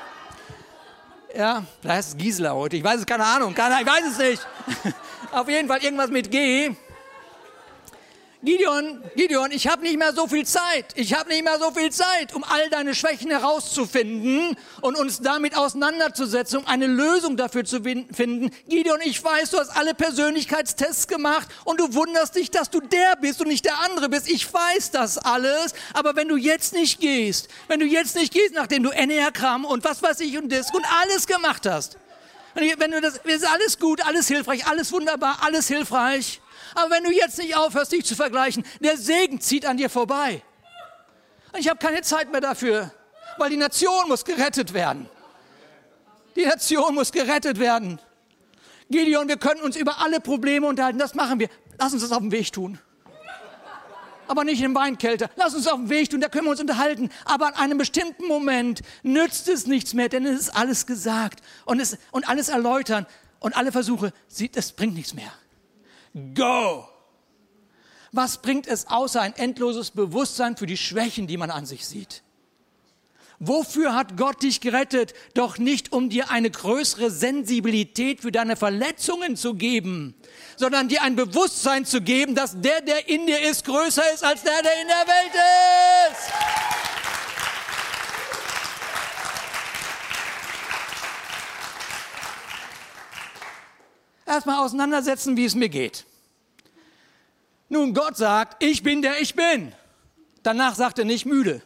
[1.35, 4.17] Ja, vielleicht heißt es Gisela heute, ich weiß es, keine Ahnung, keine, ich weiß es
[4.17, 4.47] nicht.
[5.31, 6.75] Auf jeden Fall irgendwas mit G.
[8.41, 10.85] Gideon, Gideon, ich habe nicht mehr so viel Zeit.
[10.95, 15.57] Ich habe nicht mehr so viel Zeit, um all deine Schwächen herauszufinden und uns damit
[15.57, 18.49] auseinanderzusetzen, um eine Lösung dafür zu finden.
[18.69, 23.17] Gideon, ich weiß, du hast alle Persönlichkeitstests gemacht und du wunderst dich, dass du der
[23.17, 24.29] bist und nicht der andere bist.
[24.29, 28.53] Ich weiß das alles, aber wenn du jetzt nicht gehst, wenn du jetzt nicht gehst,
[28.53, 31.97] nachdem du Enneagramm und was weiß ich und Disk und alles gemacht hast,
[32.55, 36.39] wenn du das, ist alles gut, alles hilfreich, alles wunderbar, alles hilfreich,
[36.75, 40.41] aber wenn du jetzt nicht aufhörst, dich zu vergleichen, der Segen zieht an dir vorbei.
[41.51, 42.91] Und ich habe keine Zeit mehr dafür,
[43.37, 45.09] weil die Nation muss gerettet werden.
[46.35, 47.99] Die Nation muss gerettet werden.
[48.89, 50.99] Gideon, wir können uns über alle Probleme unterhalten.
[50.99, 51.49] Das machen wir.
[51.77, 52.79] Lass uns das auf dem Weg tun.
[54.27, 55.29] Aber nicht im Weinkelter.
[55.35, 57.09] Lass uns auf dem Weg tun, da können wir uns unterhalten.
[57.25, 61.79] Aber an einem bestimmten Moment nützt es nichts mehr, denn es ist alles gesagt und,
[61.79, 63.07] es, und alles erläutern
[63.39, 64.13] und alle Versuche,
[64.53, 65.31] das bringt nichts mehr.
[66.33, 66.87] Go!
[68.11, 72.23] Was bringt es außer ein endloses Bewusstsein für die Schwächen, die man an sich sieht?
[73.41, 75.13] Wofür hat Gott dich gerettet?
[75.33, 80.13] Doch nicht, um dir eine größere Sensibilität für deine Verletzungen zu geben,
[80.57, 84.43] sondern dir ein Bewusstsein zu geben, dass der, der in dir ist, größer ist als
[84.43, 85.33] der, der in der Welt
[86.11, 86.88] ist.
[94.29, 96.05] erstmal auseinandersetzen, wie es mir geht.
[97.67, 99.73] Nun, Gott sagt, ich bin der ich bin.
[100.43, 101.61] Danach sagt er nicht müde.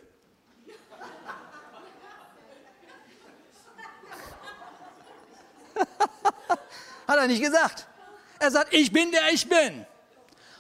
[7.08, 7.88] Hat er nicht gesagt.
[8.39, 9.86] Er sagt, ich bin der ich bin.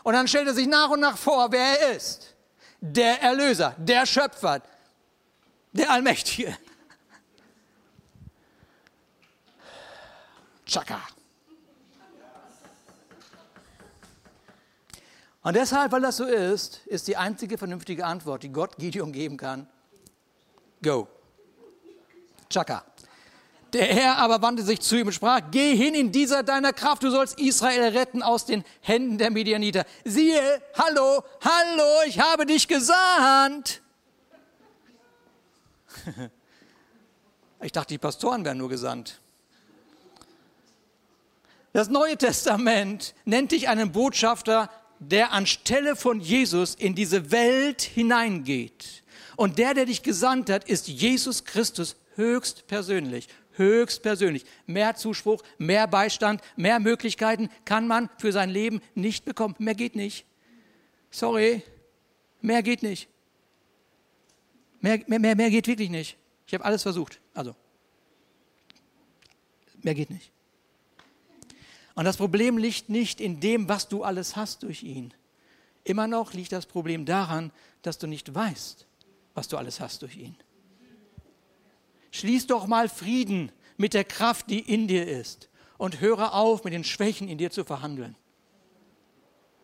[0.03, 2.35] Und dann stellt er sich nach und nach vor, wer er ist.
[2.79, 4.61] Der Erlöser, der Schöpfer,
[5.71, 6.57] der Allmächtige.
[10.65, 11.01] Chaka.
[15.43, 19.35] Und deshalb, weil das so ist, ist die einzige vernünftige Antwort, die Gott Gideon geben
[19.35, 19.67] kann,
[20.81, 21.07] go.
[22.49, 22.85] Chaka.
[23.73, 27.03] Der Herr aber wandte sich zu ihm und sprach, geh hin in dieser deiner Kraft,
[27.03, 29.85] du sollst Israel retten aus den Händen der Midianiter.
[30.05, 33.81] Siehe, hallo, hallo, ich habe dich gesandt.
[37.61, 39.21] Ich dachte, die Pastoren wären nur gesandt.
[41.71, 44.69] Das Neue Testament nennt dich einen Botschafter,
[45.09, 49.03] der anstelle von Jesus in diese Welt hineingeht.
[49.35, 54.45] Und der, der dich gesandt hat, ist Jesus Christus höchst persönlich höchstpersönlich.
[54.65, 59.55] Mehr Zuspruch, mehr Beistand, mehr Möglichkeiten kann man für sein Leben nicht bekommen.
[59.59, 60.25] Mehr geht nicht.
[61.11, 61.63] Sorry,
[62.41, 63.07] mehr geht nicht.
[64.81, 66.17] Mehr, mehr, mehr, mehr geht wirklich nicht.
[66.47, 67.19] Ich habe alles versucht.
[67.33, 67.55] Also,
[69.81, 70.32] mehr geht nicht.
[71.95, 75.13] Und das Problem liegt nicht in dem, was du alles hast durch ihn.
[75.83, 77.51] Immer noch liegt das Problem daran,
[77.81, 78.87] dass du nicht weißt,
[79.33, 80.35] was du alles hast durch ihn.
[82.11, 85.49] Schließ doch mal Frieden mit der Kraft, die in dir ist.
[85.77, 88.15] Und höre auf, mit den Schwächen in dir zu verhandeln.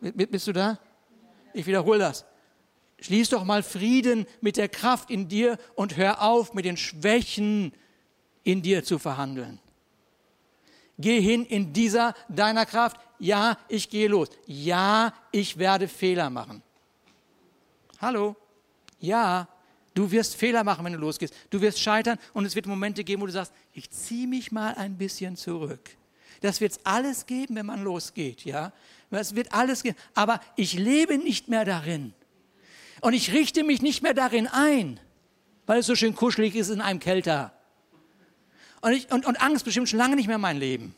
[0.02, 0.80] Bist du da?
[1.54, 2.26] Ich wiederhole das.
[3.02, 7.74] Schließ doch mal Frieden mit der Kraft in dir und hör auf, mit den Schwächen
[8.44, 9.60] in dir zu verhandeln.
[10.99, 12.97] Geh hin in dieser deiner Kraft.
[13.17, 14.29] Ja, ich gehe los.
[14.45, 16.62] Ja, ich werde Fehler machen.
[17.99, 18.35] Hallo?
[18.99, 19.47] Ja,
[19.99, 21.33] Du wirst Fehler machen, wenn du losgehst.
[21.49, 24.73] Du wirst scheitern und es wird Momente geben, wo du sagst, ich ziehe mich mal
[24.75, 25.89] ein bisschen zurück.
[26.39, 28.71] Das wird es alles geben, wenn man losgeht, ja.
[29.12, 29.97] Es wird alles geben.
[30.13, 32.13] Aber ich lebe nicht mehr darin.
[33.01, 35.01] Und ich richte mich nicht mehr darin ein,
[35.65, 37.51] weil es so schön kuschelig ist in einem Kälter.
[38.82, 40.96] Und, ich, und, und Angst bestimmt schon lange nicht mehr mein Leben.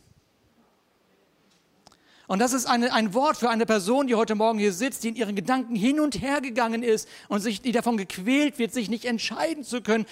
[2.27, 5.09] Und das ist eine, ein Wort für eine Person, die heute Morgen hier sitzt, die
[5.09, 8.89] in ihren Gedanken hin und her gegangen ist und sich, die davon gequält wird, sich
[8.89, 10.05] nicht entscheiden zu können,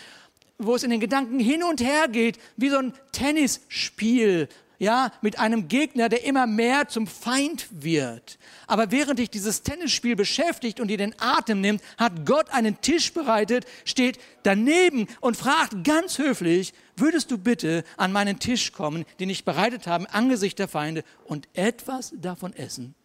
[0.57, 5.37] wo es in den Gedanken hin und her geht, wie so ein Tennisspiel, ja, mit
[5.37, 8.39] einem Gegner, der immer mehr zum Feind wird.
[8.65, 13.13] Aber während dich dieses Tennisspiel beschäftigt und dir den Atem nimmt, hat Gott einen Tisch
[13.13, 19.29] bereitet, steht daneben und fragt ganz höflich, würdest du bitte an meinen Tisch kommen, den
[19.29, 22.95] ich bereitet habe, angesichts der Feinde und etwas davon essen?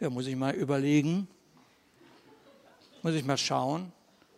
[0.00, 1.28] Ja, muss ich mal überlegen.
[3.02, 3.92] Muss ich mal schauen.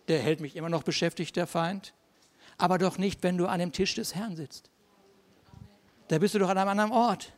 [0.08, 1.94] Der hält mich immer noch beschäftigt, der Feind.
[2.58, 4.71] Aber doch nicht, wenn du an dem Tisch des Herrn sitzt.
[6.12, 7.32] Da bist du doch an einem anderen Ort.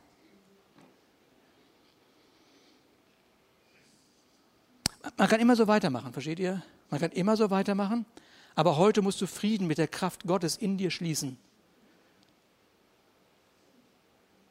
[5.15, 6.61] Man kann immer so weitermachen, versteht ihr?
[6.89, 8.05] Man kann immer so weitermachen,
[8.53, 11.37] aber heute musst du Frieden mit der Kraft Gottes in dir schließen.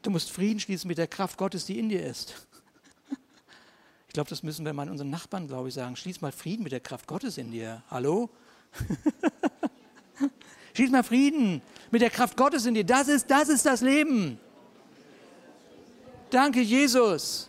[0.00, 2.46] Du musst Frieden schließen mit der Kraft Gottes, die in dir ist.
[4.08, 5.96] Ich glaube, das müssen wir mal unseren Nachbarn, glaube ich, sagen.
[5.96, 7.82] Schließ mal Frieden mit der Kraft Gottes in dir.
[7.90, 8.30] Hallo?
[10.74, 12.84] Schließ mal Frieden mit der Kraft Gottes in dir.
[12.84, 14.38] Das ist, das ist das Leben.
[16.30, 17.48] Danke, Jesus.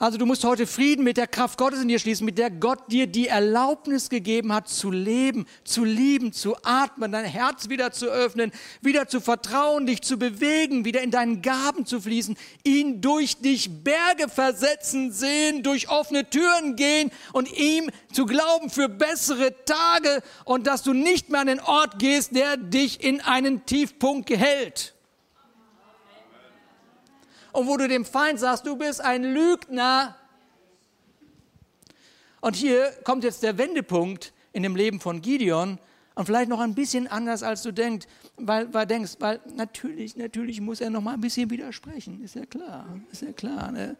[0.00, 2.92] Also du musst heute Frieden mit der Kraft Gottes in dir schließen, mit der Gott
[2.92, 8.06] dir die Erlaubnis gegeben hat, zu leben, zu lieben, zu atmen, dein Herz wieder zu
[8.06, 13.38] öffnen, wieder zu vertrauen, dich zu bewegen, wieder in deinen Gaben zu fließen, ihn durch
[13.38, 20.22] dich Berge versetzen sehen, durch offene Türen gehen und ihm zu glauben für bessere Tage
[20.44, 24.94] und dass du nicht mehr an den Ort gehst, der dich in einen Tiefpunkt hält
[27.52, 30.16] und wo du dem Feind sagst, du bist ein Lügner.
[32.40, 35.78] Und hier kommt jetzt der Wendepunkt in dem Leben von Gideon
[36.14, 40.60] und vielleicht noch ein bisschen anders, als du denkst, weil, weil denkst, weil natürlich, natürlich
[40.60, 43.70] muss er noch mal ein bisschen widersprechen, ist ja klar, ist ja klar.
[43.70, 43.96] Ne?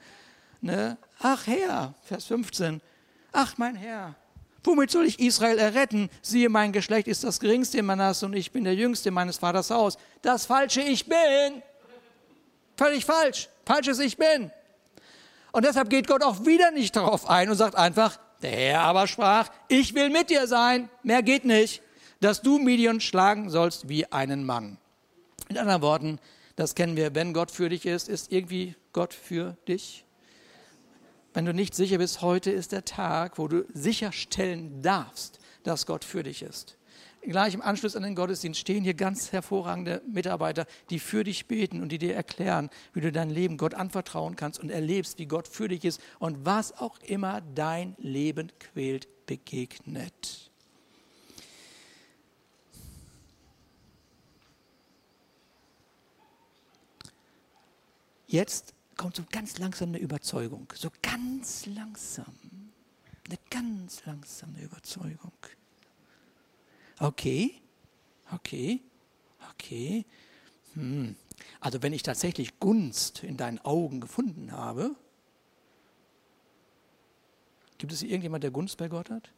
[0.60, 0.96] Ne?
[1.20, 2.80] Ach Herr, Vers 15,
[3.32, 4.14] ach mein Herr,
[4.64, 6.10] womit soll ich Israel erretten?
[6.20, 9.70] Siehe, mein Geschlecht ist das geringste in Manasse und ich bin der jüngste meines Vaters
[9.70, 9.96] Haus.
[10.22, 11.62] Das falsche Ich bin.
[12.78, 13.48] Völlig falsch.
[13.66, 14.52] Falsches Ich bin.
[15.50, 19.08] Und deshalb geht Gott auch wieder nicht darauf ein und sagt einfach, der Herr aber
[19.08, 21.82] sprach, ich will mit dir sein, mehr geht nicht,
[22.20, 24.78] dass du Midian schlagen sollst wie einen Mann.
[25.48, 26.20] Mit anderen Worten,
[26.54, 30.04] das kennen wir, wenn Gott für dich ist, ist irgendwie Gott für dich.
[31.34, 36.04] Wenn du nicht sicher bist, heute ist der Tag, wo du sicherstellen darfst, dass Gott
[36.04, 36.76] für dich ist.
[37.22, 41.82] Gleich im Anschluss an den Gottesdienst stehen hier ganz hervorragende Mitarbeiter, die für dich beten
[41.82, 45.48] und die dir erklären, wie du dein Leben Gott anvertrauen kannst und erlebst, wie Gott
[45.48, 50.50] für dich ist und was auch immer dein Leben quält, begegnet.
[58.26, 62.34] Jetzt kommt so ganz langsam eine Überzeugung, so ganz langsam,
[63.26, 65.32] eine ganz langsame Überzeugung.
[67.00, 67.54] Okay,
[68.32, 68.80] okay,
[69.52, 70.04] okay.
[70.74, 71.16] Hm.
[71.60, 74.94] Also wenn ich tatsächlich Gunst in deinen Augen gefunden habe,
[77.78, 79.30] gibt es irgendjemand, der Gunst bei Gott hat?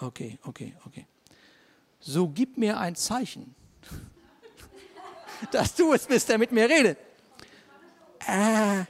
[0.00, 1.06] Okay, okay, okay.
[2.00, 3.54] So gib mir ein Zeichen,
[5.52, 6.98] dass du es bist, der mit mir redet.
[8.26, 8.82] Äh,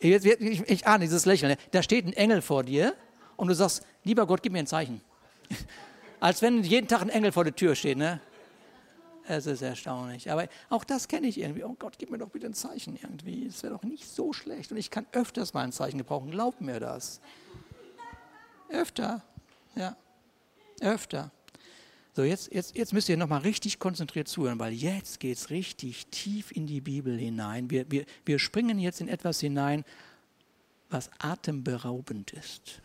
[0.00, 1.56] ich, ich, ich ahne dieses Lächeln.
[1.72, 2.94] Da steht ein Engel vor dir
[3.36, 5.00] und du sagst, lieber Gott, gib mir ein Zeichen.
[6.20, 8.20] Als wenn jeden Tag ein Engel vor der Tür steht, ne?
[9.26, 10.30] Es ist erstaunlich.
[10.30, 11.64] Aber auch das kenne ich irgendwie.
[11.64, 13.46] Oh Gott, gib mir doch bitte ein Zeichen irgendwie.
[13.46, 14.72] Es wäre doch nicht so schlecht.
[14.72, 16.30] Und ich kann öfters mal ein Zeichen gebrauchen.
[16.30, 17.20] Glaub mir das.
[18.68, 19.22] Öfter.
[19.76, 19.96] Ja.
[20.80, 21.30] Öfter.
[22.16, 26.08] So, jetzt, jetzt, jetzt müsst ihr nochmal richtig konzentriert zuhören, weil jetzt geht es richtig
[26.08, 27.70] tief in die Bibel hinein.
[27.70, 29.84] Wir, wir, wir springen jetzt in etwas hinein,
[30.88, 32.82] was atemberaubend ist.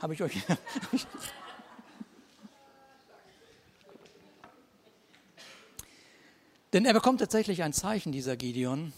[0.00, 0.34] Habe ich euch.
[6.72, 8.92] Denn er bekommt tatsächlich ein Zeichen, dieser Gideon.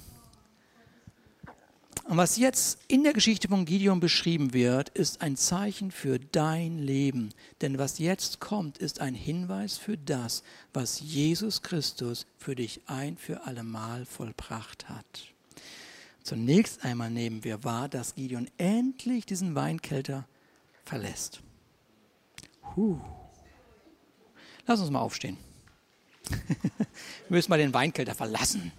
[2.04, 6.78] Und was jetzt in der Geschichte von Gideon beschrieben wird, ist ein Zeichen für dein
[6.78, 7.30] Leben.
[7.62, 10.42] Denn was jetzt kommt, ist ein Hinweis für das,
[10.74, 15.32] was Jesus Christus für dich ein für allemal vollbracht hat.
[16.22, 20.26] Zunächst einmal nehmen wir wahr, dass Gideon endlich diesen Weinkelter
[20.92, 21.40] verlässt.
[22.76, 23.00] Huh.
[24.66, 25.38] Lass uns mal aufstehen.
[26.28, 26.86] wir
[27.30, 28.72] müssen mal den Weinkelter verlassen.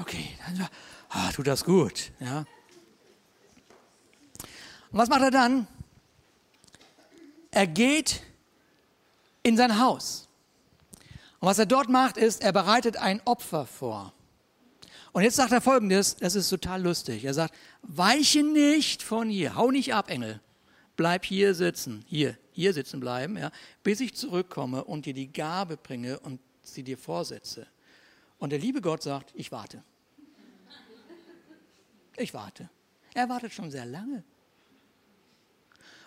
[0.00, 0.68] Okay, dann
[1.10, 2.10] ah, tut das gut.
[2.18, 2.38] Ja.
[4.90, 5.68] Und was macht er dann?
[7.52, 8.20] Er geht
[9.44, 10.28] in sein Haus.
[11.38, 14.12] Und was er dort macht, ist, er bereitet ein Opfer vor.
[15.12, 17.24] Und jetzt sagt er folgendes, das ist total lustig.
[17.24, 20.40] Er sagt, weiche nicht von hier, hau nicht ab, Engel.
[20.98, 23.52] Bleib hier sitzen, hier, hier sitzen bleiben, ja,
[23.84, 27.68] bis ich zurückkomme und dir die Gabe bringe und sie dir vorsetze.
[28.40, 29.84] Und der liebe Gott sagt, ich warte.
[32.16, 32.68] Ich warte.
[33.14, 34.24] Er wartet schon sehr lange.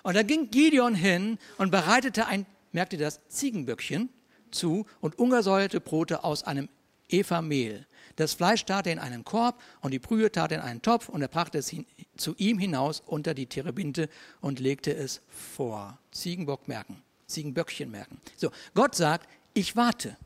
[0.04, 4.10] Und da ging Gideon hin und bereitete ein, merkt ihr das, Ziegenböckchen
[4.52, 6.68] zu und ungesäuerte Brote aus einem
[7.08, 7.88] Eva Mehl.
[8.16, 11.10] Das Fleisch tat er in einen Korb und die Brühe tat er in einen Topf
[11.10, 11.86] und er brachte es hin,
[12.18, 14.10] zu ihm hinaus unter die Terebinte
[14.42, 15.98] und legte es vor.
[16.12, 18.20] Ziegenbock merken, Ziegenböckchen merken.
[18.38, 20.18] So, Gott sagt, ich warte,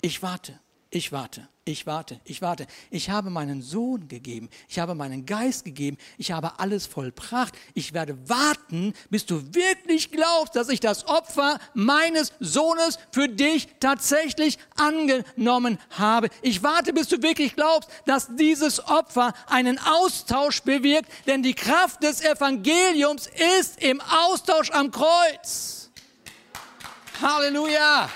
[0.00, 0.58] ich warte,
[0.90, 2.66] ich warte ich warte, ich warte.
[2.90, 7.54] Ich habe meinen Sohn gegeben, ich habe meinen Geist gegeben, ich habe alles vollbracht.
[7.74, 13.68] Ich werde warten, bis du wirklich glaubst, dass ich das Opfer meines Sohnes für dich
[13.78, 16.28] tatsächlich angenommen habe.
[16.42, 22.02] Ich warte, bis du wirklich glaubst, dass dieses Opfer einen Austausch bewirkt, denn die Kraft
[22.02, 23.28] des Evangeliums
[23.58, 25.90] ist im Austausch am Kreuz.
[27.22, 28.08] Halleluja.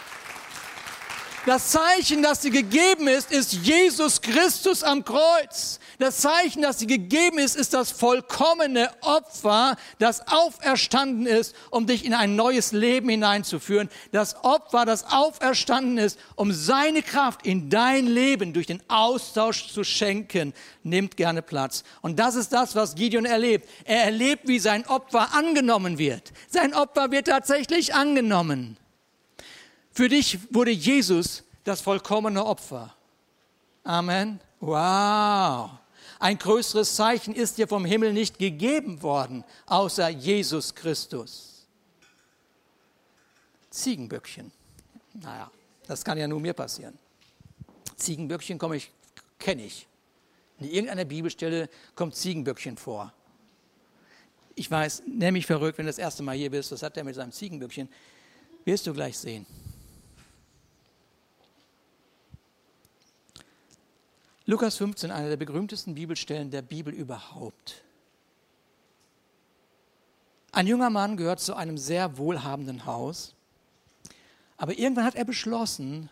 [1.47, 5.79] Das Zeichen, das dir gegeben ist, ist Jesus Christus am Kreuz.
[5.99, 12.07] Das Zeichen, das dir gegeben ist, ist das vollkommene Opfer, das auferstanden ist, um dich
[12.07, 13.91] in ein neues Leben hineinzuführen.
[14.11, 19.85] Das Opfer, das auferstanden ist, um seine Kraft in dein Leben durch den Austausch zu
[19.85, 21.85] schenken, nimmt gerne Platz.
[22.01, 23.69] Und das ist das, was Gideon erlebt.
[23.85, 26.33] Er erlebt, wie sein Opfer angenommen wird.
[26.49, 28.79] Sein Opfer wird tatsächlich angenommen.
[29.95, 32.95] Für dich wurde Jesus das vollkommene Opfer.
[33.85, 34.41] Amen.
[34.59, 35.71] Wow.
[36.19, 41.67] Ein größeres Zeichen ist dir vom Himmel nicht gegeben worden, außer Jesus Christus.
[43.71, 44.51] Ziegenböckchen.
[45.13, 45.51] Naja,
[45.87, 46.99] das kann ja nur mir passieren.
[47.97, 48.91] Ziegenböckchen komme ich,
[49.39, 49.87] kenne ich.
[50.59, 53.13] In irgendeiner Bibelstelle kommt Ziegenböckchen vor.
[54.57, 56.73] Ich weiß, nenn mich verrückt, wenn du das erste Mal hier bist.
[56.73, 57.89] Was hat der mit seinem Ziegenböckchen?
[58.65, 59.47] Wirst du gleich sehen.
[64.47, 67.83] Lukas 15, eine der berühmtesten Bibelstellen der Bibel überhaupt.
[70.53, 73.35] Ein junger Mann gehört zu einem sehr wohlhabenden Haus,
[74.59, 76.11] aber irgendwann hat er beschlossen,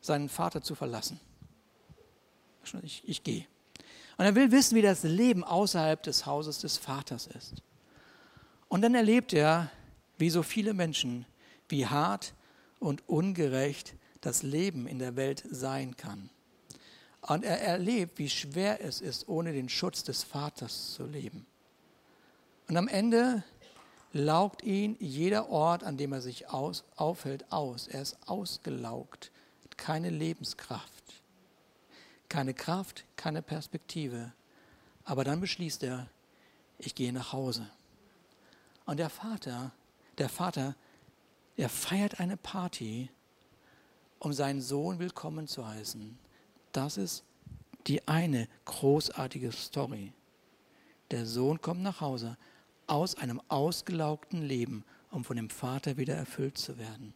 [0.00, 1.18] seinen Vater zu verlassen.
[2.82, 3.44] Ich, ich gehe.
[4.16, 7.54] Und er will wissen, wie das Leben außerhalb des Hauses des Vaters ist.
[8.68, 9.70] Und dann erlebt er,
[10.16, 11.26] wie so viele Menschen,
[11.68, 12.34] wie hart
[12.78, 16.30] und ungerecht das Leben in der Welt sein kann.
[17.26, 21.46] Und er erlebt, wie schwer es ist, ohne den Schutz des Vaters zu leben.
[22.68, 23.42] Und am Ende
[24.12, 27.88] laugt ihn jeder Ort, an dem er sich aus, aufhält, aus.
[27.88, 29.30] Er ist ausgelaugt,
[29.64, 31.22] hat keine Lebenskraft,
[32.28, 34.32] keine Kraft, keine Perspektive.
[35.04, 36.06] Aber dann beschließt er,
[36.78, 37.70] ich gehe nach Hause.
[38.84, 39.72] Und der Vater,
[40.18, 40.74] der Vater,
[41.56, 43.08] er feiert eine Party,
[44.18, 46.18] um seinen Sohn willkommen zu heißen.
[46.74, 47.22] Das ist
[47.86, 50.12] die eine großartige Story.
[51.12, 52.36] Der Sohn kommt nach Hause
[52.88, 57.14] aus einem ausgelaugten Leben, um von dem Vater wieder erfüllt zu werden.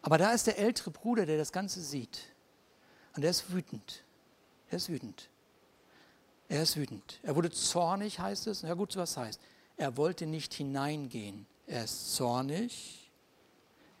[0.00, 2.20] Aber da ist der ältere Bruder, der das Ganze sieht.
[3.14, 4.02] Und der ist wütend.
[4.70, 5.28] Er ist wütend.
[6.48, 7.20] Er ist wütend.
[7.22, 8.62] Er wurde zornig, heißt es.
[8.62, 9.40] Ja gut, was heißt?
[9.76, 11.46] Er wollte nicht hineingehen.
[11.66, 13.10] Er ist zornig.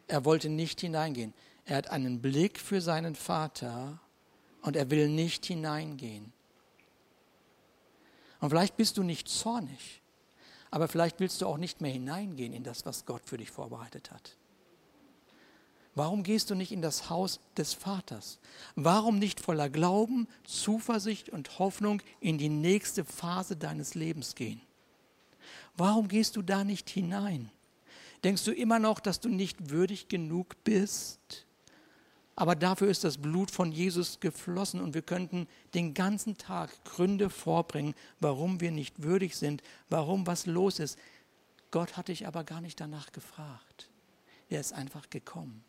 [0.06, 1.34] Er wollte nicht hineingehen.
[1.66, 4.00] Er hat einen Blick für seinen Vater
[4.62, 6.32] und er will nicht hineingehen.
[8.40, 10.00] Und vielleicht bist du nicht zornig,
[10.70, 14.12] aber vielleicht willst du auch nicht mehr hineingehen in das, was Gott für dich vorbereitet
[14.12, 14.36] hat.
[15.96, 18.38] Warum gehst du nicht in das Haus des Vaters?
[18.74, 24.60] Warum nicht voller Glauben, Zuversicht und Hoffnung in die nächste Phase deines Lebens gehen?
[25.74, 27.50] Warum gehst du da nicht hinein?
[28.24, 31.45] Denkst du immer noch, dass du nicht würdig genug bist?
[32.38, 37.30] Aber dafür ist das Blut von Jesus geflossen und wir könnten den ganzen Tag Gründe
[37.30, 40.98] vorbringen, warum wir nicht würdig sind, warum was los ist.
[41.70, 43.88] Gott hat dich aber gar nicht danach gefragt.
[44.50, 45.64] Er ist einfach gekommen.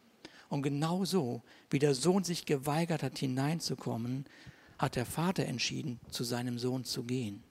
[0.50, 4.26] Und genauso wie der Sohn sich geweigert hat, hineinzukommen,
[4.78, 7.44] hat der Vater entschieden, zu seinem Sohn zu gehen.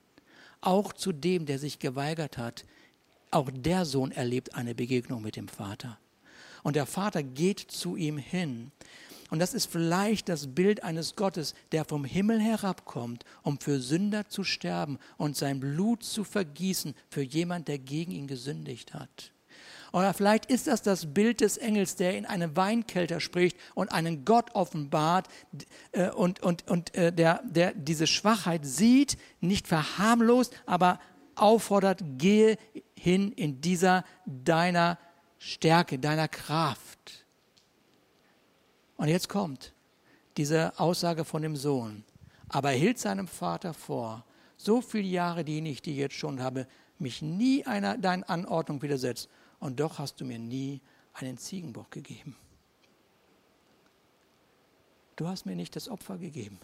[0.61, 2.65] Auch zu dem, der sich geweigert hat,
[3.31, 5.99] auch der Sohn erlebt eine Begegnung mit dem Vater.
[6.67, 8.73] Und der Vater geht zu ihm hin.
[9.31, 14.29] Und das ist vielleicht das Bild eines Gottes, der vom Himmel herabkommt, um für Sünder
[14.29, 19.31] zu sterben und sein Blut zu vergießen für jemand, der gegen ihn gesündigt hat.
[19.93, 24.25] Oder vielleicht ist das das Bild des Engels, der in einem Weinkelter spricht und einen
[24.25, 25.29] Gott offenbart
[25.93, 30.99] äh, und, und, und äh, der, der diese Schwachheit sieht, nicht verharmlost, aber
[31.37, 32.59] auffordert, gehe
[32.99, 34.99] hin in dieser deiner
[35.39, 37.25] Stärke, deiner Kraft.
[38.97, 39.73] Und jetzt kommt
[40.37, 42.05] diese Aussage von dem Sohn.
[42.49, 44.25] Aber er hielt seinem Vater vor,
[44.57, 46.67] so viele Jahre diene ich dir jetzt schon, habe
[46.99, 49.29] mich nie einer deinen Anordnung widersetzt
[49.59, 50.81] und doch hast du mir nie
[51.13, 52.37] einen Ziegenbock gegeben.
[55.17, 56.59] Du hast mir nicht das Opfer gegeben.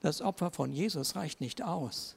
[0.00, 2.16] Das Opfer von Jesus reicht nicht aus.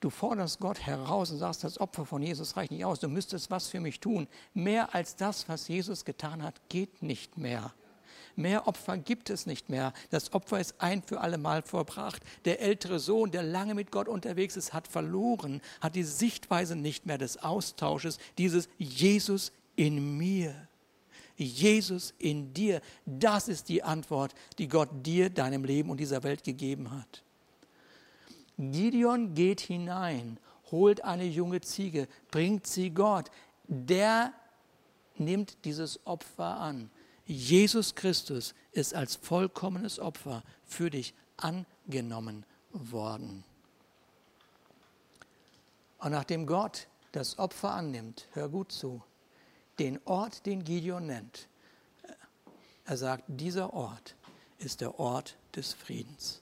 [0.00, 3.00] Du forderst Gott heraus und sagst, das Opfer von Jesus reicht nicht aus.
[3.00, 4.28] Du müsstest was für mich tun.
[4.52, 7.72] Mehr als das, was Jesus getan hat, geht nicht mehr.
[8.36, 9.94] Mehr Opfer gibt es nicht mehr.
[10.10, 12.22] Das Opfer ist ein für alle Mal vollbracht.
[12.44, 17.06] Der ältere Sohn, der lange mit Gott unterwegs ist, hat verloren, hat die Sichtweise nicht
[17.06, 20.68] mehr des Austausches, dieses Jesus in mir.
[21.36, 22.82] Jesus in dir.
[23.06, 27.22] Das ist die Antwort, die Gott dir, deinem Leben und dieser Welt gegeben hat.
[28.58, 30.38] Gideon geht hinein,
[30.70, 33.30] holt eine junge Ziege, bringt sie Gott.
[33.68, 34.32] Der
[35.16, 36.90] nimmt dieses Opfer an.
[37.26, 43.44] Jesus Christus ist als vollkommenes Opfer für dich angenommen worden.
[45.98, 49.02] Und nachdem Gott das Opfer annimmt, hör gut zu,
[49.78, 51.48] den Ort, den Gideon nennt,
[52.84, 54.14] er sagt, dieser Ort
[54.58, 56.40] ist der Ort des Friedens.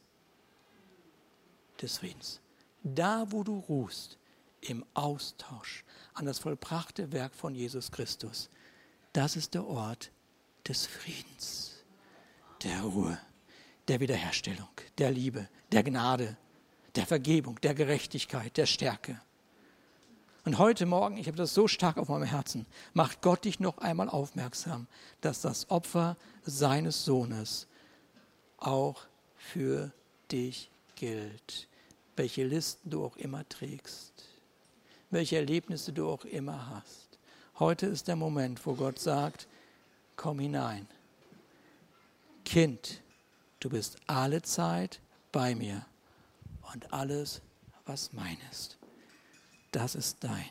[1.80, 2.40] Des Friedens.
[2.82, 4.18] Da, wo du ruhst,
[4.60, 8.48] im Austausch an das vollbrachte Werk von Jesus Christus,
[9.12, 10.10] das ist der Ort
[10.66, 11.84] des Friedens,
[12.62, 13.18] der Ruhe,
[13.88, 14.68] der Wiederherstellung,
[14.98, 16.36] der Liebe, der Gnade,
[16.94, 19.20] der Vergebung, der Gerechtigkeit, der Stärke.
[20.44, 23.78] Und heute Morgen, ich habe das so stark auf meinem Herzen, macht Gott dich noch
[23.78, 24.86] einmal aufmerksam,
[25.20, 27.66] dass das Opfer seines Sohnes
[28.58, 29.06] auch
[29.36, 29.92] für
[30.30, 31.68] dich gilt.
[32.16, 34.24] Welche Listen du auch immer trägst,
[35.10, 37.18] welche Erlebnisse du auch immer hast.
[37.58, 39.48] Heute ist der Moment, wo Gott sagt,
[40.16, 40.86] komm hinein.
[42.44, 43.00] Kind,
[43.60, 45.00] du bist alle Zeit
[45.32, 45.84] bei mir
[46.72, 47.40] und alles,
[47.86, 48.78] was mein ist,
[49.72, 50.50] das ist dein.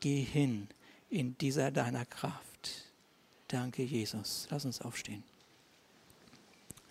[0.00, 0.68] Geh hin
[1.10, 2.86] in dieser deiner Kraft.
[3.48, 4.46] Danke, Jesus.
[4.50, 5.22] Lass uns aufstehen.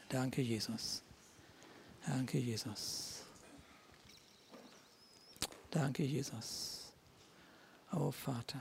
[0.10, 1.02] Danke, Jesus.
[2.06, 3.24] Danke, Jesus.
[5.70, 6.92] Danke, Jesus.
[7.94, 8.60] Oh Vater.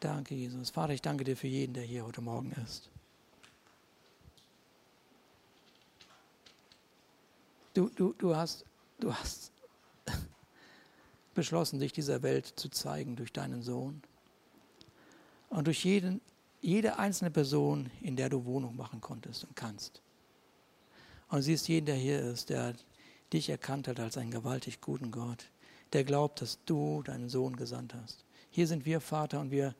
[0.00, 0.70] Danke, Jesus.
[0.70, 2.90] Vater, ich danke dir für jeden, der hier heute Morgen ist.
[7.74, 8.64] Du, du, du, hast,
[8.98, 9.52] du hast
[11.34, 14.02] beschlossen, dich dieser Welt zu zeigen durch deinen Sohn.
[15.50, 16.20] Und durch jeden,
[16.60, 20.02] jede einzelne Person, in der du Wohnung machen konntest und kannst.
[21.28, 22.74] Und siehst jeden, der hier ist, der
[23.32, 25.50] dich erkannt hat als einen gewaltig guten Gott,
[25.92, 28.24] der glaubt, dass du deinen Sohn gesandt hast.
[28.50, 29.74] Hier sind wir, Vater, und wir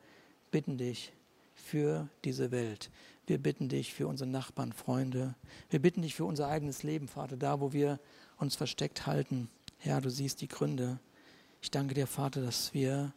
[0.51, 1.13] bitten dich
[1.55, 2.89] für diese Welt.
[3.25, 5.35] Wir bitten dich für unsere Nachbarn, Freunde.
[5.69, 7.99] Wir bitten dich für unser eigenes Leben, Vater, da wo wir
[8.37, 9.49] uns versteckt halten.
[9.79, 10.99] Herr, du siehst die Gründe.
[11.61, 13.13] Ich danke dir, Vater, dass wir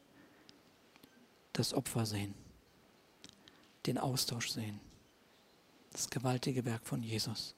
[1.53, 2.35] das Opfer sehen,
[3.87, 4.81] den Austausch sehen,
[5.93, 7.55] das gewaltige Werk von Jesus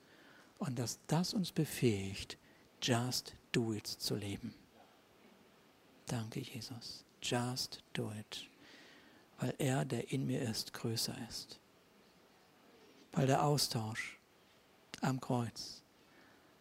[0.62, 2.38] und dass das uns befähigt,
[2.80, 4.54] just do it zu leben.
[6.06, 7.04] Danke, Jesus.
[7.20, 8.48] Just do it.
[9.38, 11.58] Weil er, der in mir ist, größer ist.
[13.10, 14.18] Weil der Austausch
[15.00, 15.82] am Kreuz,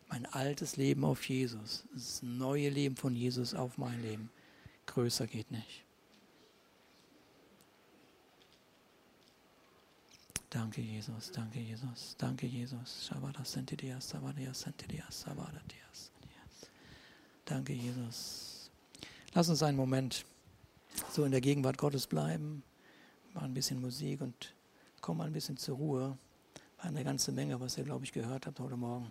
[0.10, 4.32] mein altes Leben auf Jesus, das neue Leben von Jesus auf mein Leben,
[4.88, 5.86] größer geht nicht.
[10.52, 13.08] Danke, Jesus, danke, Jesus, danke, Jesus.
[17.45, 18.70] Danke, Jesus.
[19.34, 20.26] Lass uns einen Moment
[21.10, 22.64] so in der Gegenwart Gottes bleiben,
[23.34, 24.54] machen ein bisschen Musik und
[24.99, 26.18] kommen ein bisschen zur Ruhe.
[26.80, 29.10] War eine ganze Menge, was ihr, glaube ich, gehört habt heute Morgen.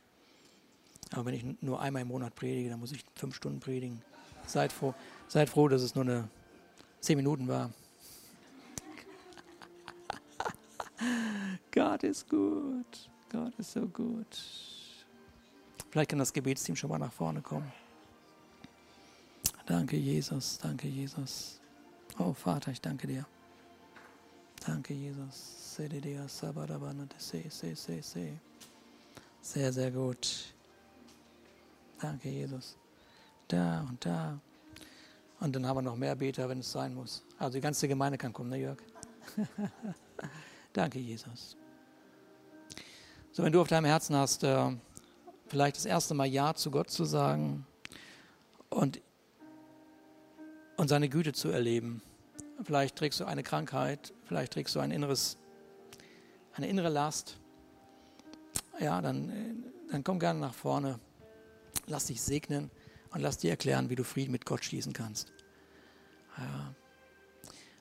[1.13, 4.03] Aber wenn ich nur einmal im Monat predige, dann muss ich fünf Stunden predigen.
[4.47, 4.95] Seid froh,
[5.27, 6.29] seid froh dass es nur eine
[7.01, 7.71] zehn Minuten war.
[11.73, 13.11] Gott ist gut.
[13.31, 14.39] Gott ist so gut.
[15.91, 17.71] Vielleicht kann das Gebetsteam schon mal nach vorne kommen.
[19.67, 20.59] Danke, Jesus.
[20.59, 21.61] Danke, Jesus.
[22.19, 23.25] Oh, Vater, ich danke dir.
[24.67, 25.75] Danke, Jesus.
[29.41, 30.55] Sehr, sehr gut.
[32.01, 32.77] Danke, Jesus.
[33.49, 34.39] Da und da.
[35.41, 37.23] Und dann haben wir noch mehr Beter, wenn es sein muss.
[37.39, 38.79] Also die ganze Gemeinde kann kommen, ne, Jörg?
[40.73, 41.57] Danke, Jesus.
[43.33, 44.71] So, wenn du auf deinem Herzen hast, äh,
[45.49, 47.67] vielleicht das erste Mal Ja zu Gott zu sagen
[48.69, 49.01] und,
[50.77, 52.03] und seine Güte zu erleben.
[52.63, 55.39] Vielleicht trägst du eine Krankheit, vielleicht trägst du ein inneres,
[56.55, 57.39] eine innere Last.
[58.79, 61.01] Ja, dann, dann komm gerne nach vorne.
[61.87, 62.71] Lass dich segnen
[63.13, 65.33] und lass dir erklären, wie du Frieden mit Gott schließen kannst.
[66.39, 66.75] Ja.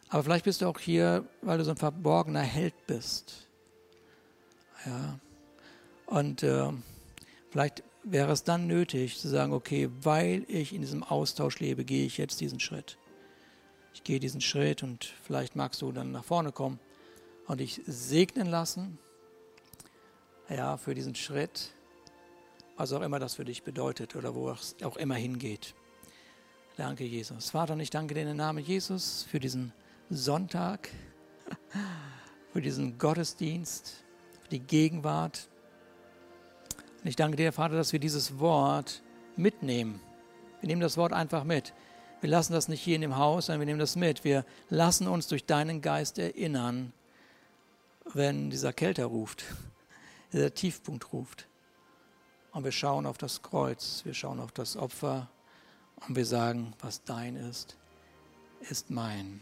[0.09, 3.47] Aber vielleicht bist du auch hier, weil du so ein verborgener Held bist.
[4.85, 5.19] Ja.
[6.07, 6.71] Und äh,
[7.51, 12.05] vielleicht wäre es dann nötig zu sagen, okay, weil ich in diesem Austausch lebe, gehe
[12.05, 12.97] ich jetzt diesen Schritt.
[13.93, 16.79] Ich gehe diesen Schritt und vielleicht magst du dann nach vorne kommen
[17.47, 18.97] und dich segnen lassen.
[20.49, 21.73] Ja, für diesen Schritt,
[22.75, 25.75] was auch immer das für dich bedeutet oder wo es auch immer hingeht.
[26.77, 27.51] Danke, Jesus.
[27.51, 29.73] Vater, und ich danke dir in den Namen Jesus für diesen
[30.09, 30.89] Sonntag,
[32.51, 34.03] für diesen Gottesdienst,
[34.41, 35.47] für die Gegenwart.
[37.01, 39.03] Und ich danke dir, Vater, dass wir dieses Wort
[39.35, 40.01] mitnehmen.
[40.61, 41.73] Wir nehmen das Wort einfach mit.
[42.21, 44.23] Wir lassen das nicht hier in dem Haus, sondern wir nehmen das mit.
[44.23, 46.91] Wir lassen uns durch deinen Geist erinnern,
[48.13, 49.43] wenn dieser Kälter ruft,
[50.33, 51.47] dieser Tiefpunkt ruft.
[52.51, 55.29] Und wir schauen auf das Kreuz, wir schauen auf das Opfer
[56.07, 57.77] und wir sagen, was dein ist,
[58.59, 59.41] ist mein.